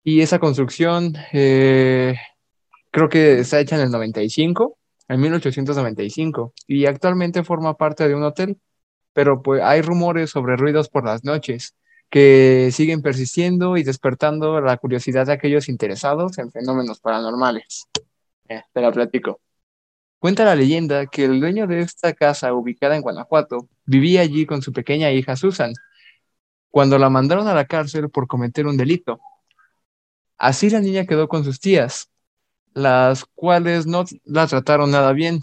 Y 0.03 0.21
esa 0.21 0.39
construcción 0.39 1.15
eh, 1.33 2.15
creo 2.91 3.09
que 3.09 3.39
está 3.39 3.59
hecha 3.59 3.75
en 3.75 3.83
el 3.83 3.91
95 3.91 4.77
en 5.09 5.21
1895 5.21 6.53
y 6.67 6.87
actualmente 6.87 7.43
forma 7.43 7.77
parte 7.77 8.07
de 8.07 8.15
un 8.15 8.23
hotel, 8.23 8.59
pero 9.13 9.43
pues 9.43 9.61
hay 9.63 9.81
rumores 9.81 10.31
sobre 10.31 10.57
ruidos 10.57 10.89
por 10.89 11.05
las 11.05 11.23
noches 11.23 11.75
que 12.09 12.69
siguen 12.71 13.01
persistiendo 13.01 13.77
y 13.77 13.83
despertando 13.83 14.61
la 14.61 14.77
curiosidad 14.77 15.25
de 15.25 15.33
aquellos 15.33 15.69
interesados 15.69 16.37
en 16.37 16.51
fenómenos 16.51 16.99
paranormales. 16.99 17.87
Eh, 18.49 18.61
te 18.73 18.91
platico. 18.91 19.41
Cuenta 20.19 20.45
la 20.45 20.55
leyenda 20.55 21.05
que 21.07 21.25
el 21.25 21.39
dueño 21.39 21.67
de 21.67 21.81
esta 21.81 22.13
casa 22.13 22.53
ubicada 22.53 22.95
en 22.95 23.01
Guanajuato 23.01 23.67
vivía 23.85 24.21
allí 24.21 24.45
con 24.45 24.61
su 24.61 24.73
pequeña 24.73 25.11
hija 25.11 25.35
Susan, 25.35 25.73
cuando 26.69 26.97
la 26.97 27.09
mandaron 27.09 27.47
a 27.47 27.53
la 27.53 27.65
cárcel 27.65 28.09
por 28.09 28.27
cometer 28.27 28.65
un 28.67 28.77
delito. 28.77 29.19
Así 30.37 30.69
la 30.69 30.79
niña 30.79 31.05
quedó 31.05 31.27
con 31.27 31.43
sus 31.43 31.59
tías, 31.59 32.09
las 32.73 33.25
cuales 33.25 33.85
no 33.85 34.05
la 34.23 34.47
trataron 34.47 34.91
nada 34.91 35.13
bien. 35.13 35.41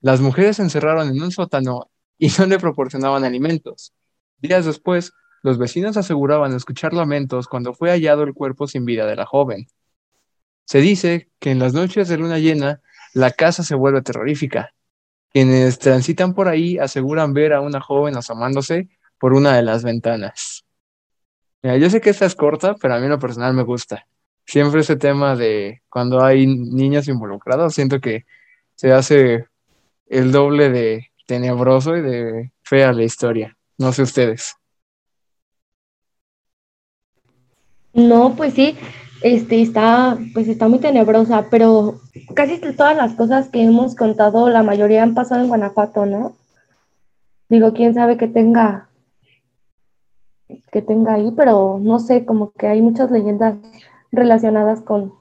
Las 0.00 0.20
mujeres 0.20 0.56
se 0.56 0.62
encerraron 0.62 1.08
en 1.08 1.22
un 1.22 1.32
sótano 1.32 1.90
y 2.18 2.28
no 2.38 2.46
le 2.46 2.58
proporcionaban 2.58 3.24
alimentos. 3.24 3.92
Días 4.38 4.64
después, 4.64 5.12
los 5.46 5.58
vecinos 5.58 5.96
aseguraban 5.96 6.54
escuchar 6.54 6.92
lamentos 6.92 7.46
cuando 7.46 7.72
fue 7.72 7.90
hallado 7.90 8.24
el 8.24 8.34
cuerpo 8.34 8.66
sin 8.66 8.84
vida 8.84 9.06
de 9.06 9.16
la 9.16 9.24
joven. 9.24 9.66
Se 10.64 10.80
dice 10.80 11.30
que 11.38 11.52
en 11.52 11.58
las 11.58 11.72
noches 11.72 12.08
de 12.08 12.18
luna 12.18 12.38
llena, 12.38 12.82
la 13.14 13.30
casa 13.30 13.62
se 13.62 13.74
vuelve 13.74 14.02
terrorífica. 14.02 14.74
Quienes 15.32 15.78
transitan 15.78 16.34
por 16.34 16.48
ahí 16.48 16.78
aseguran 16.78 17.32
ver 17.32 17.52
a 17.52 17.60
una 17.60 17.80
joven 17.80 18.16
asomándose 18.16 18.88
por 19.18 19.32
una 19.32 19.56
de 19.56 19.62
las 19.62 19.84
ventanas. 19.84 20.64
yo 21.62 21.88
sé 21.88 22.00
que 22.00 22.10
esta 22.10 22.26
es 22.26 22.34
corta, 22.34 22.74
pero 22.74 22.94
a 22.94 22.98
mí 22.98 23.04
en 23.04 23.10
lo 23.10 23.18
personal 23.18 23.54
me 23.54 23.62
gusta 23.62 24.06
siempre 24.46 24.80
ese 24.80 24.96
tema 24.96 25.36
de 25.36 25.82
cuando 25.88 26.24
hay 26.24 26.46
niños 26.46 27.08
involucrados, 27.08 27.74
siento 27.74 28.00
que 28.00 28.24
se 28.76 28.92
hace 28.92 29.46
el 30.06 30.32
doble 30.32 30.70
de 30.70 31.10
tenebroso 31.26 31.96
y 31.96 32.02
de 32.02 32.52
fea 32.62 32.92
la 32.92 33.02
historia. 33.02 33.56
No 33.78 33.92
sé 33.92 34.02
ustedes. 34.02 34.56
No, 37.96 38.34
pues 38.36 38.52
sí, 38.52 38.76
este 39.22 39.62
está, 39.62 40.18
pues 40.34 40.48
está 40.48 40.68
muy 40.68 40.80
tenebrosa, 40.80 41.46
pero 41.50 41.98
casi 42.34 42.58
todas 42.60 42.94
las 42.94 43.14
cosas 43.14 43.48
que 43.48 43.62
hemos 43.62 43.94
contado, 43.94 44.50
la 44.50 44.62
mayoría 44.62 45.02
han 45.02 45.14
pasado 45.14 45.40
en 45.40 45.48
Guanajuato, 45.48 46.04
¿no? 46.04 46.36
Digo, 47.48 47.72
quién 47.72 47.94
sabe 47.94 48.18
que 48.18 48.28
tenga, 48.28 48.90
que 50.70 50.82
tenga 50.82 51.14
ahí, 51.14 51.32
pero 51.34 51.80
no 51.80 51.98
sé, 51.98 52.26
como 52.26 52.52
que 52.52 52.66
hay 52.66 52.82
muchas 52.82 53.10
leyendas 53.10 53.56
relacionadas 54.12 54.82
con, 54.82 55.14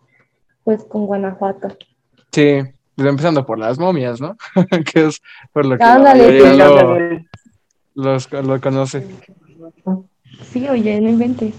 pues, 0.66 0.84
con 0.84 1.06
Guanajuato. 1.06 1.70
Sí, 2.34 2.60
pues 2.94 3.08
empezando 3.08 3.46
por 3.46 3.58
las 3.58 3.80
momias, 3.80 4.20
¿no? 4.20 4.36
que 4.94 5.06
es 5.06 5.22
por 5.54 5.66
lo 5.66 5.78
que 5.78 5.86
lo, 7.96 8.60
conoce. 8.60 9.08
Sí, 10.52 10.68
oye, 10.68 11.00
no 11.00 11.10
inventes. 11.10 11.56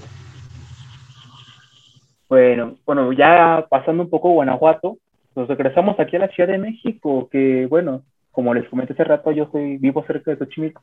Bueno, 2.28 2.76
bueno, 2.84 3.12
ya 3.12 3.66
pasando 3.70 4.02
un 4.02 4.10
poco 4.10 4.30
Guanajuato, 4.32 4.98
nos 5.34 5.48
regresamos 5.48 5.98
aquí 6.00 6.16
a 6.16 6.20
la 6.20 6.28
Ciudad 6.28 6.48
de 6.48 6.58
México, 6.58 7.28
que 7.30 7.66
bueno, 7.66 8.02
como 8.32 8.52
les 8.54 8.68
comenté 8.68 8.94
hace 8.94 9.04
rato, 9.04 9.30
yo 9.32 9.48
soy 9.52 9.76
vivo 9.78 10.04
cerca 10.06 10.30
de 10.30 10.38
Xochimilco, 10.38 10.82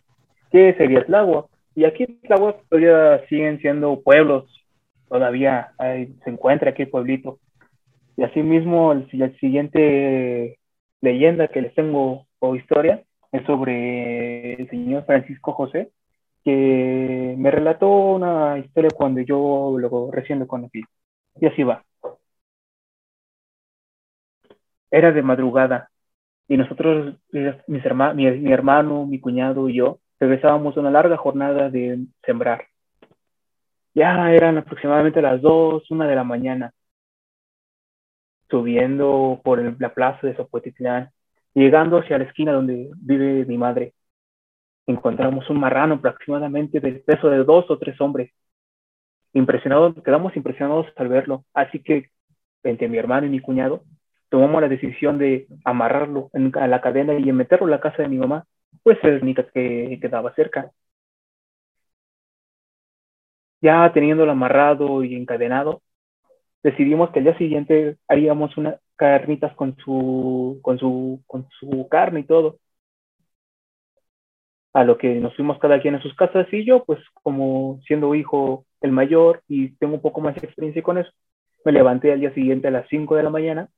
que 0.51 0.73
sería 0.75 1.06
Tláhuac. 1.06 1.47
Y 1.75 1.86
aquí 1.86 2.03
en 2.03 2.21
Tláhuac 2.21 2.58
todavía 2.69 3.25
siguen 3.27 3.60
siendo 3.60 4.01
pueblos 4.01 4.45
todavía 5.13 5.73
se 5.77 6.29
encuentra 6.29 6.71
aquí 6.71 6.82
el 6.84 6.89
pueblito. 6.89 7.38
Y 8.17 8.23
asimismo, 8.23 8.93
el, 8.93 9.08
el 9.12 9.38
siguiente 9.39 10.58
leyenda 11.01 11.49
que 11.49 11.62
les 11.62 11.75
tengo 11.75 12.25
o 12.39 12.56
historia 12.56 13.03
es 13.32 13.45
sobre 13.45 14.53
el 14.53 14.69
señor 14.71 15.06
Francisco 15.06 15.53
José, 15.53 15.91
que 16.43 17.36
me 17.38 17.51
relató 17.51 17.89
una 17.89 18.58
historia 18.58 18.89
cuando 18.89 19.21
yo 19.21 19.75
lo 19.77 20.10
recién 20.12 20.39
lo 20.39 20.47
conocí. 20.47 20.82
Y 21.39 21.46
así 21.48 21.63
va. 21.63 21.84
Era 24.91 25.12
de 25.12 25.22
madrugada 25.22 25.89
y 26.48 26.58
nosotros, 26.58 27.15
mis 27.32 27.84
mi, 28.15 28.52
hermano, 28.52 29.06
mi 29.06 29.19
cuñado 29.19 29.69
y 29.69 29.78
yo, 29.78 30.00
regresábamos 30.19 30.76
a 30.78 30.82
una 30.82 30.91
larga 30.91 31.17
jornada 31.17 31.69
de 31.69 32.00
sembrar. 32.24 32.67
Ya 33.96 34.32
eran 34.32 34.58
aproximadamente 34.58 35.22
las 35.22 35.41
dos, 35.41 35.89
una 35.91 36.08
de 36.08 36.15
la 36.15 36.24
mañana, 36.24 36.74
subiendo 38.50 39.41
por 39.43 39.80
la 39.80 39.93
plaza 39.93 40.28
de 40.28 40.36
Zapotitlán, 40.36 41.10
llegando 41.54 41.98
hacia 41.98 42.17
la 42.17 42.26
esquina 42.26 42.52
donde 42.54 42.91
vive 42.98 43.46
mi 43.46 43.58
madre. 43.58 43.93
Encontramos 44.86 45.50
un 45.50 45.60
marrano 45.60 45.96
aproximadamente 45.96 46.80
del 46.80 47.02
peso 47.02 47.30
de 47.30 47.43
dos 47.43 47.69
o 47.69 47.78
tres 47.78 48.00
hombres. 48.02 48.32
Impresionados, 49.34 49.96
quedamos 50.04 50.36
impresionados 50.36 50.88
al 50.96 51.08
verlo, 51.10 51.43
así 51.54 51.80
que 51.82 52.10
entre 52.63 52.88
mi 52.88 52.98
hermano 52.98 53.28
y 53.28 53.30
mi 53.30 53.39
cuñado 53.41 53.84
tomamos 54.30 54.62
la 54.62 54.69
decisión 54.69 55.17
de 55.17 55.48
amarrarlo 55.65 56.30
en, 56.34 56.52
a 56.58 56.67
la 56.67 56.82
cadena 56.82 57.13
y 57.15 57.32
meterlo 57.32 57.67
en 57.67 57.72
la 57.72 57.82
casa 57.82 58.04
de 58.04 58.10
mi 58.10 58.17
mamá, 58.17 58.46
pues 58.84 58.98
es 59.04 59.24
la 59.24 59.43
que 59.54 60.00
quedaba 60.02 60.34
cerca. 60.36 60.72
Ya 63.62 63.91
teniéndolo 63.93 64.32
amarrado 64.32 65.04
y 65.04 65.15
encadenado, 65.15 65.82
decidimos 66.63 67.12
que 67.12 67.19
el 67.19 67.26
día 67.26 67.38
siguiente 67.39 67.98
haríamos 68.08 68.58
unas 68.58 68.78
carnitas 68.98 69.54
con 69.56 69.78
su, 69.78 70.60
con 70.63 70.80
su, 70.80 71.24
con 71.28 71.48
su 71.60 71.88
carne 71.89 72.22
y 72.22 72.26
todo. 72.26 72.60
A 74.73 74.83
lo 74.83 74.97
que 74.97 75.15
nos 75.15 75.36
fuimos 75.36 75.59
cada 75.59 75.79
quien 75.81 75.95
a 75.95 76.01
sus 76.01 76.15
casas 76.15 76.47
y 76.51 76.65
yo, 76.65 76.83
pues 76.86 76.99
como 77.23 77.79
siendo 77.88 78.15
hijo 78.15 78.65
el 78.81 78.91
mayor 78.91 79.43
y 79.47 79.71
tengo 79.77 79.95
un 79.95 80.01
poco 80.01 80.21
más 80.21 80.36
de 80.36 80.41
experiencia 80.47 80.83
con 80.83 80.97
eso, 80.97 81.12
me 81.65 81.71
levanté 81.71 82.12
al 82.12 82.19
día 82.19 82.33
siguiente 82.33 82.67
a 82.67 82.71
las 82.71 82.88
5 82.89 83.15
de 83.15 83.23
la 83.23 83.29
mañana 83.29 83.69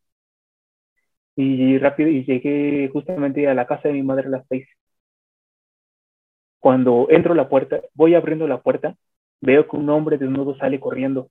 y 1.35 1.77
rápido 1.79 2.09
y 2.09 2.23
llegué 2.25 2.89
justamente 2.91 3.47
a 3.47 3.53
la 3.53 3.67
casa 3.67 3.87
de 3.89 3.93
mi 3.95 4.03
madre 4.03 4.27
a 4.27 4.29
las 4.31 4.45
6. 4.49 4.67
Cuando 6.59 7.07
entro 7.09 7.33
la 7.35 7.47
puerta, 7.49 7.81
voy 7.93 8.15
abriendo 8.15 8.47
la 8.47 8.61
puerta, 8.61 8.95
veo 9.41 9.67
que 9.67 9.77
un 9.77 9.89
hombre 9.89 10.17
desnudo 10.17 10.55
sale 10.57 10.79
corriendo 10.79 11.29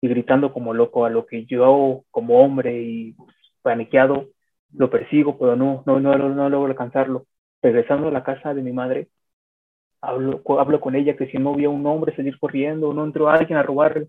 y 0.00 0.08
gritando 0.08 0.52
como 0.52 0.74
loco, 0.74 1.04
a 1.06 1.10
lo 1.10 1.26
que 1.26 1.46
yo 1.46 2.04
como 2.10 2.40
hombre 2.44 2.82
y 2.82 3.16
paniqueado 3.62 4.28
lo 4.74 4.90
persigo, 4.90 5.38
pero 5.38 5.56
no, 5.56 5.82
no, 5.86 6.00
no, 6.00 6.16
no 6.16 6.48
logro 6.50 6.68
alcanzarlo. 6.70 7.26
Regresando 7.62 8.08
a 8.08 8.10
la 8.12 8.24
casa 8.24 8.54
de 8.54 8.62
mi 8.62 8.72
madre, 8.72 9.08
hablo, 10.00 10.42
hablo 10.60 10.80
con 10.80 10.96
ella 10.96 11.16
que 11.16 11.28
si 11.30 11.38
no 11.38 11.54
había 11.54 11.70
un 11.70 11.86
hombre 11.86 12.14
salir 12.16 12.38
corriendo, 12.38 12.92
no 12.94 13.04
entró 13.04 13.30
alguien 13.30 13.58
a 13.58 13.62
robarle, 13.62 14.08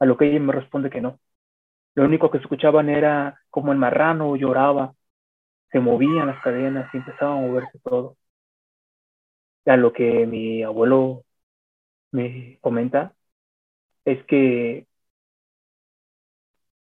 a 0.00 0.06
lo 0.06 0.16
que 0.16 0.26
ella 0.30 0.40
me 0.40 0.52
responde 0.52 0.90
que 0.90 1.00
no. 1.00 1.20
Lo 1.94 2.04
único 2.04 2.30
que 2.30 2.38
escuchaban 2.38 2.88
era 2.90 3.40
como 3.50 3.72
el 3.72 3.78
marrano 3.78 4.36
lloraba, 4.36 4.94
se 5.72 5.80
movían 5.80 6.28
las 6.28 6.42
cadenas 6.42 6.92
y 6.94 6.98
empezaba 6.98 7.34
a 7.34 7.40
moverse 7.40 7.78
todo. 7.84 8.16
A 9.66 9.76
lo 9.76 9.92
que 9.92 10.26
mi 10.26 10.62
abuelo 10.62 11.24
me 12.12 12.58
comenta 12.62 13.14
es 14.04 14.24
que 14.26 14.86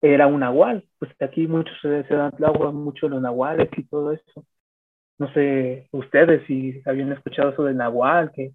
era 0.02 0.28
un 0.28 0.40
nahual, 0.42 0.88
pues 1.00 1.12
aquí 1.22 1.48
muchos 1.48 1.78
se, 1.82 2.04
dan 2.04 2.34
agua, 2.44 2.72
mucho 2.72 3.08
los 3.10 3.22
nahuales 3.22 3.70
y 3.78 3.84
todo 3.84 4.12
eso. 4.12 4.46
No 5.22 5.32
sé, 5.34 5.88
ustedes 5.92 6.42
si 6.48 6.82
habían 6.84 7.12
escuchado 7.12 7.52
eso 7.52 7.64
del 7.64 7.78
nahual, 7.78 8.32
que 8.32 8.54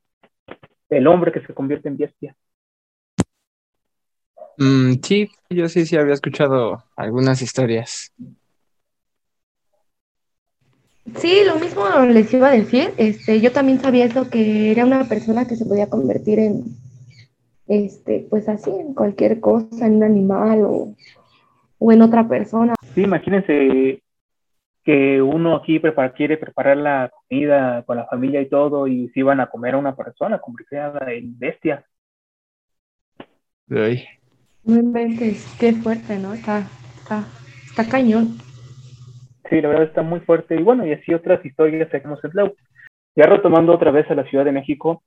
el 0.90 1.06
hombre 1.06 1.30
que 1.30 1.40
se 1.46 1.54
convierte 1.54 1.86
en 1.86 1.96
bestia. 1.96 2.36
Mm, 4.58 4.94
sí, 5.00 5.30
yo 5.48 5.68
sí, 5.68 5.86
sí 5.86 5.96
había 5.96 6.14
escuchado 6.14 6.82
algunas 6.96 7.40
historias. 7.40 8.12
Sí, 11.14 11.42
lo 11.46 11.60
mismo 11.60 11.84
les 12.00 12.34
iba 12.34 12.48
a 12.48 12.56
decir. 12.56 12.90
Este, 12.96 13.40
yo 13.40 13.52
también 13.52 13.78
sabía 13.78 14.06
eso 14.06 14.28
que 14.28 14.72
era 14.72 14.84
una 14.84 15.04
persona 15.04 15.46
que 15.46 15.54
se 15.54 15.66
podía 15.66 15.88
convertir 15.88 16.40
en, 16.40 16.64
este, 17.68 18.26
pues 18.28 18.48
así, 18.48 18.70
en 18.70 18.92
cualquier 18.92 19.38
cosa, 19.38 19.86
en 19.86 19.98
un 19.98 20.02
animal 20.02 20.62
o, 20.64 20.96
o 21.78 21.92
en 21.92 22.02
otra 22.02 22.28
persona. 22.28 22.74
Sí, 22.92 23.02
imagínense 23.02 24.02
que 24.86 25.20
uno 25.20 25.56
aquí 25.56 25.80
prepara, 25.80 26.12
quiere 26.12 26.36
preparar 26.38 26.76
la 26.76 27.10
comida 27.10 27.82
con 27.82 27.96
la 27.96 28.06
familia 28.06 28.40
y 28.40 28.48
todo, 28.48 28.86
y 28.86 29.08
si 29.08 29.20
van 29.20 29.40
a 29.40 29.48
comer 29.48 29.74
a 29.74 29.78
una 29.78 29.96
persona 29.96 30.38
convertida 30.38 30.96
en 31.08 31.36
bestia. 31.36 31.84
Ay. 33.68 34.04
No 34.62 34.76
inventes, 34.76 35.44
qué 35.58 35.72
fuerte, 35.72 36.16
¿no? 36.18 36.34
Está, 36.34 36.68
está, 36.98 37.24
está 37.64 37.88
cañón. 37.88 38.38
Sí, 39.50 39.60
la 39.60 39.70
verdad 39.70 39.86
está 39.86 40.02
muy 40.02 40.20
fuerte. 40.20 40.54
Y 40.54 40.62
bueno, 40.62 40.86
y 40.86 40.92
así 40.92 41.12
otras 41.12 41.44
historias 41.44 41.90
que 41.90 41.96
hemos 41.96 42.22
en 42.22 42.52
Ya 43.16 43.26
retomando 43.26 43.74
otra 43.74 43.90
vez 43.90 44.08
a 44.08 44.14
la 44.14 44.24
Ciudad 44.24 44.44
de 44.44 44.52
México, 44.52 45.02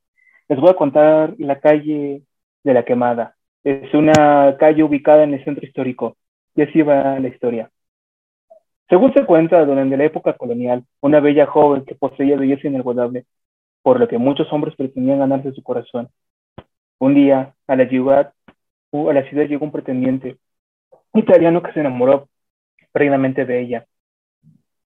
les 0.49 0.59
voy 0.59 0.71
a 0.71 0.75
contar 0.75 1.35
la 1.37 1.61
calle 1.61 2.23
de 2.65 2.73
la 2.73 2.83
Quemada. 2.83 3.37
Es 3.63 3.93
una 3.93 4.57
calle 4.59 4.83
ubicada 4.83 5.23
en 5.23 5.35
el 5.35 5.43
centro 5.45 5.65
histórico. 5.65 6.17
Y 6.53 6.63
así 6.63 6.81
va 6.81 7.17
la 7.17 7.29
historia. 7.29 7.71
Según 8.89 9.13
se 9.13 9.23
cuenta, 9.25 9.63
durante 9.65 9.97
la 9.97 10.06
época 10.06 10.34
colonial, 10.34 10.84
una 11.02 11.19
bella 11.19 11.45
joven 11.45 11.86
que 11.86 11.93
poseía 11.95 12.38
belleza 12.38 12.67
inigualable, 12.67 13.25
por 13.84 13.99
lo 13.99 14.08
que 14.08 14.17
muchos 14.17 14.52
hombres 14.52 14.75
pretendían 14.75 15.19
ganarse 15.19 15.52
su 15.52 15.62
corazón. 15.62 16.10
Un 16.97 17.13
día, 17.13 17.54
a 17.67 17.75
la 17.75 17.88
ciudad, 17.88 18.34
a 18.91 19.13
la 19.13 19.30
ciudad 19.30 19.45
llegó 19.45 19.65
un 19.65 19.71
pretendiente 19.71 20.38
italiano 21.13 21.62
que 21.62 21.71
se 21.73 21.82
enamoró 21.82 22.30
perdidamente 22.91 23.45
de 23.45 23.62
ella, 23.62 23.86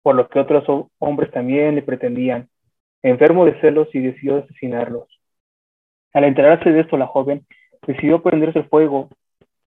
por 0.02 0.16
lo 0.16 0.28
que 0.28 0.40
otros 0.40 0.66
hombres 0.98 1.32
también 1.32 1.76
le 1.76 1.84
pretendían, 1.84 2.50
enfermo 3.04 3.46
de 3.46 3.60
celos 3.62 3.88
y 3.94 4.00
decidió 4.00 4.38
asesinarlos. 4.38 5.08
Al 6.14 6.24
enterarse 6.24 6.72
de 6.72 6.82
esto, 6.82 6.98
la 6.98 7.08
joven 7.08 7.46
decidió 7.86 8.24
prenderse 8.24 8.64
fuego 8.64 9.10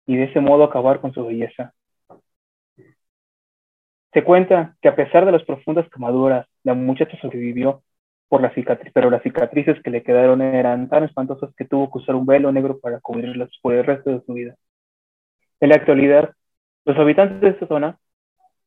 y 0.06 0.16
de 0.16 0.26
ese 0.26 0.42
modo 0.42 0.64
acabar 0.64 1.02
con 1.02 1.12
su 1.12 1.26
belleza. 1.26 1.74
Se 4.14 4.24
cuenta 4.24 4.76
que 4.82 4.90
a 4.90 4.96
pesar 4.96 5.26
de 5.26 5.32
las 5.32 5.44
profundas 5.44 5.90
quemaduras, 5.90 6.48
la 6.64 6.74
muchacha 6.74 7.18
sobrevivió 7.22 7.84
por 8.28 8.42
la 8.42 8.54
cicatriz, 8.54 8.92
pero 8.94 9.10
las 9.10 9.24
cicatrices 9.24 9.82
que 9.84 9.90
le 9.90 10.04
quedaron 10.04 10.42
eran 10.42 10.90
tan 10.90 11.04
espantosas 11.04 11.54
que 11.56 11.66
tuvo 11.66 11.92
que 11.92 12.00
usar 12.00 12.16
un 12.16 12.26
velo 12.26 12.52
negro 12.52 12.80
para 12.80 13.00
cubrirlas 13.02 13.50
por 13.62 13.74
el 13.74 13.86
resto 13.86 14.10
de 14.12 14.22
su 14.26 14.34
vida. 14.34 14.56
En 15.60 15.70
la 15.70 15.76
actualidad, 15.76 16.34
los 16.86 16.98
habitantes 16.98 17.42
de 17.42 17.50
esta 17.50 17.68
zona 17.68 18.00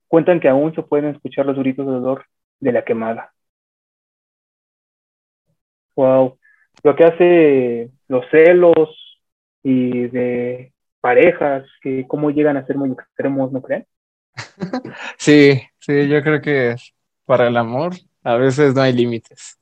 cuentan 0.09 0.41
que 0.41 0.49
aún 0.49 0.75
se 0.75 0.83
pueden 0.83 1.15
escuchar 1.15 1.47
los 1.47 1.59
gritos 1.59 1.87
de 1.87 1.93
dolor 1.93 2.27
de 2.61 2.73
la 2.73 2.85
quemada. 2.85 3.33
Wow, 5.97 6.39
lo 6.83 6.97
que 6.97 7.05
hace 7.05 7.91
los 8.09 8.25
celos 8.31 9.21
y 9.63 10.09
de 10.09 10.73
parejas, 11.01 11.65
que 11.83 12.07
cómo 12.07 12.31
llegan 12.31 12.57
a 12.57 12.67
ser 12.67 12.77
muy 12.77 12.91
extremos, 12.91 13.53
¿no 13.53 13.63
creen? 13.63 13.87
Sí, 15.19 15.61
sí, 15.81 16.09
yo 16.09 16.23
creo 16.23 16.41
que 16.41 16.77
para 17.25 17.49
el 17.49 17.57
amor 17.57 17.95
a 18.23 18.37
veces 18.37 18.75
no 18.75 18.83
hay 18.83 18.93
límites. 18.93 19.59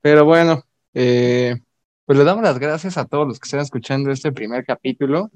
Pero 0.00 0.24
bueno, 0.24 0.62
eh, 0.92 1.56
pues 2.04 2.18
le 2.18 2.24
damos 2.24 2.44
las 2.44 2.58
gracias 2.58 2.98
a 2.98 3.06
todos 3.06 3.26
los 3.26 3.40
que 3.40 3.46
están 3.46 3.60
escuchando 3.60 4.10
este 4.10 4.32
primer 4.32 4.64
capítulo. 4.64 5.30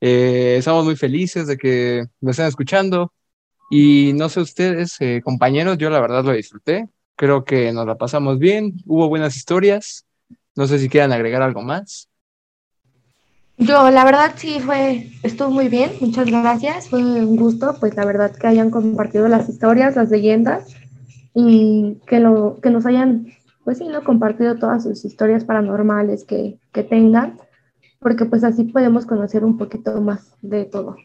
Eh, 0.00 0.56
estamos 0.58 0.84
muy 0.84 0.96
felices 0.96 1.46
de 1.46 1.56
que 1.56 2.04
lo 2.20 2.30
estén 2.30 2.46
escuchando. 2.46 3.12
Y 3.70 4.12
no 4.14 4.28
sé 4.28 4.40
ustedes, 4.40 5.00
eh, 5.00 5.22
compañeros, 5.24 5.78
yo 5.78 5.90
la 5.90 6.00
verdad 6.00 6.24
lo 6.24 6.32
disfruté. 6.32 6.88
Creo 7.16 7.44
que 7.44 7.72
nos 7.72 7.86
la 7.86 7.96
pasamos 7.96 8.38
bien, 8.38 8.74
hubo 8.86 9.08
buenas 9.08 9.36
historias. 9.36 10.06
No 10.56 10.66
sé 10.66 10.78
si 10.78 10.88
quieran 10.88 11.12
agregar 11.12 11.42
algo 11.42 11.62
más. 11.62 12.08
Yo, 13.56 13.88
la 13.90 14.04
verdad, 14.04 14.32
sí, 14.34 14.58
fue, 14.60 15.10
estuvo 15.22 15.50
muy 15.50 15.68
bien, 15.68 15.92
muchas 16.00 16.26
gracias, 16.26 16.90
fue 16.90 17.00
un 17.00 17.36
gusto, 17.36 17.76
pues 17.78 17.96
la 17.96 18.04
verdad 18.04 18.34
que 18.34 18.48
hayan 18.48 18.70
compartido 18.70 19.28
las 19.28 19.48
historias, 19.48 19.94
las 19.94 20.10
leyendas 20.10 20.74
y 21.34 22.00
que, 22.06 22.18
lo, 22.18 22.58
que 22.60 22.70
nos 22.70 22.84
hayan, 22.84 23.26
pues 23.64 23.78
sí, 23.78 23.86
¿no? 23.86 24.02
compartido 24.02 24.58
todas 24.58 24.82
sus 24.82 25.04
historias 25.04 25.44
paranormales 25.44 26.24
que, 26.24 26.58
que 26.72 26.82
tengan, 26.82 27.38
porque 28.00 28.24
pues 28.24 28.42
así 28.42 28.64
podemos 28.64 29.06
conocer 29.06 29.44
un 29.44 29.56
poquito 29.56 30.00
más 30.00 30.36
de 30.42 30.64
todo. 30.64 30.96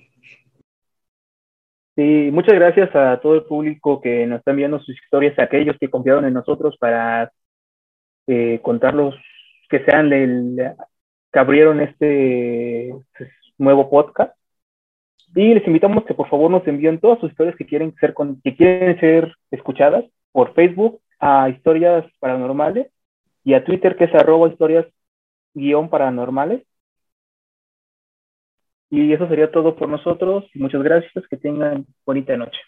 Sí, 1.96 2.30
muchas 2.32 2.56
gracias 2.56 2.96
a 2.96 3.20
todo 3.22 3.36
el 3.36 3.44
público 3.44 4.02
que 4.02 4.26
nos 4.26 4.40
está 4.40 4.52
enviando 4.52 4.80
sus 4.80 4.98
historias, 5.04 5.38
a 5.38 5.44
aquellos 5.44 5.76
que 5.80 5.90
confiaron 5.90 6.26
en 6.26 6.34
nosotros 6.34 6.76
para 6.80 7.32
eh, 8.26 8.60
contarlos 8.64 9.16
que 9.70 9.84
sean 9.84 10.10
del 10.10 10.74
que 11.32 11.40
abrieron 11.40 11.82
este 11.82 12.94
pues, 13.18 13.30
nuevo 13.58 13.90
podcast. 13.90 14.34
Y 15.36 15.54
les 15.54 15.66
invitamos 15.68 16.06
que 16.06 16.16
por 16.16 16.30
favor 16.30 16.50
nos 16.50 16.68
envíen 16.68 17.00
todas 17.00 17.20
sus 17.20 17.32
historias 17.32 17.56
que 17.56 17.66
quieren 17.66 17.94
ser, 18.00 18.16
que 18.44 18.56
quieren 18.56 19.00
ser 19.00 19.36
escuchadas 19.52 20.06
por 20.32 20.54
Facebook 20.56 21.02
a 21.20 21.50
historias 21.50 22.06
paranormales 22.20 22.88
y 23.44 23.54
a 23.54 23.64
Twitter 23.64 23.96
que 23.96 24.06
es 24.06 24.16
arroba 24.16 24.50
historias 24.50 24.88
guion 25.54 25.90
paranormales. 25.90 26.64
Y 28.90 29.14
eso 29.14 29.28
sería 29.28 29.52
todo 29.52 29.76
por 29.76 29.88
nosotros. 29.88 30.46
Muchas 30.56 30.82
gracias. 30.82 31.28
Que 31.30 31.38
tengan 31.38 31.86
bonita 32.06 32.36
noche. 32.36 32.60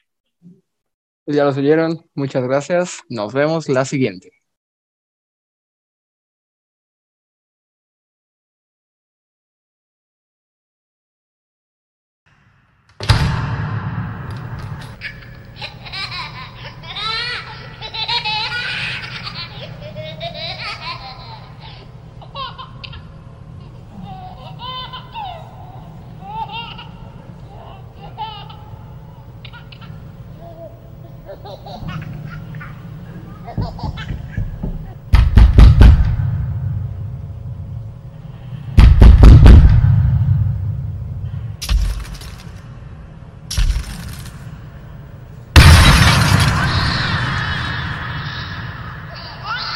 Ya 1.26 1.45
lo 1.45 1.50
oyeron. 1.50 1.97
Muchas 2.13 2.43
gracias. 2.43 3.02
Nos 3.10 3.34
vemos 3.34 3.69
la 3.69 3.86
siguiente. 3.86 4.41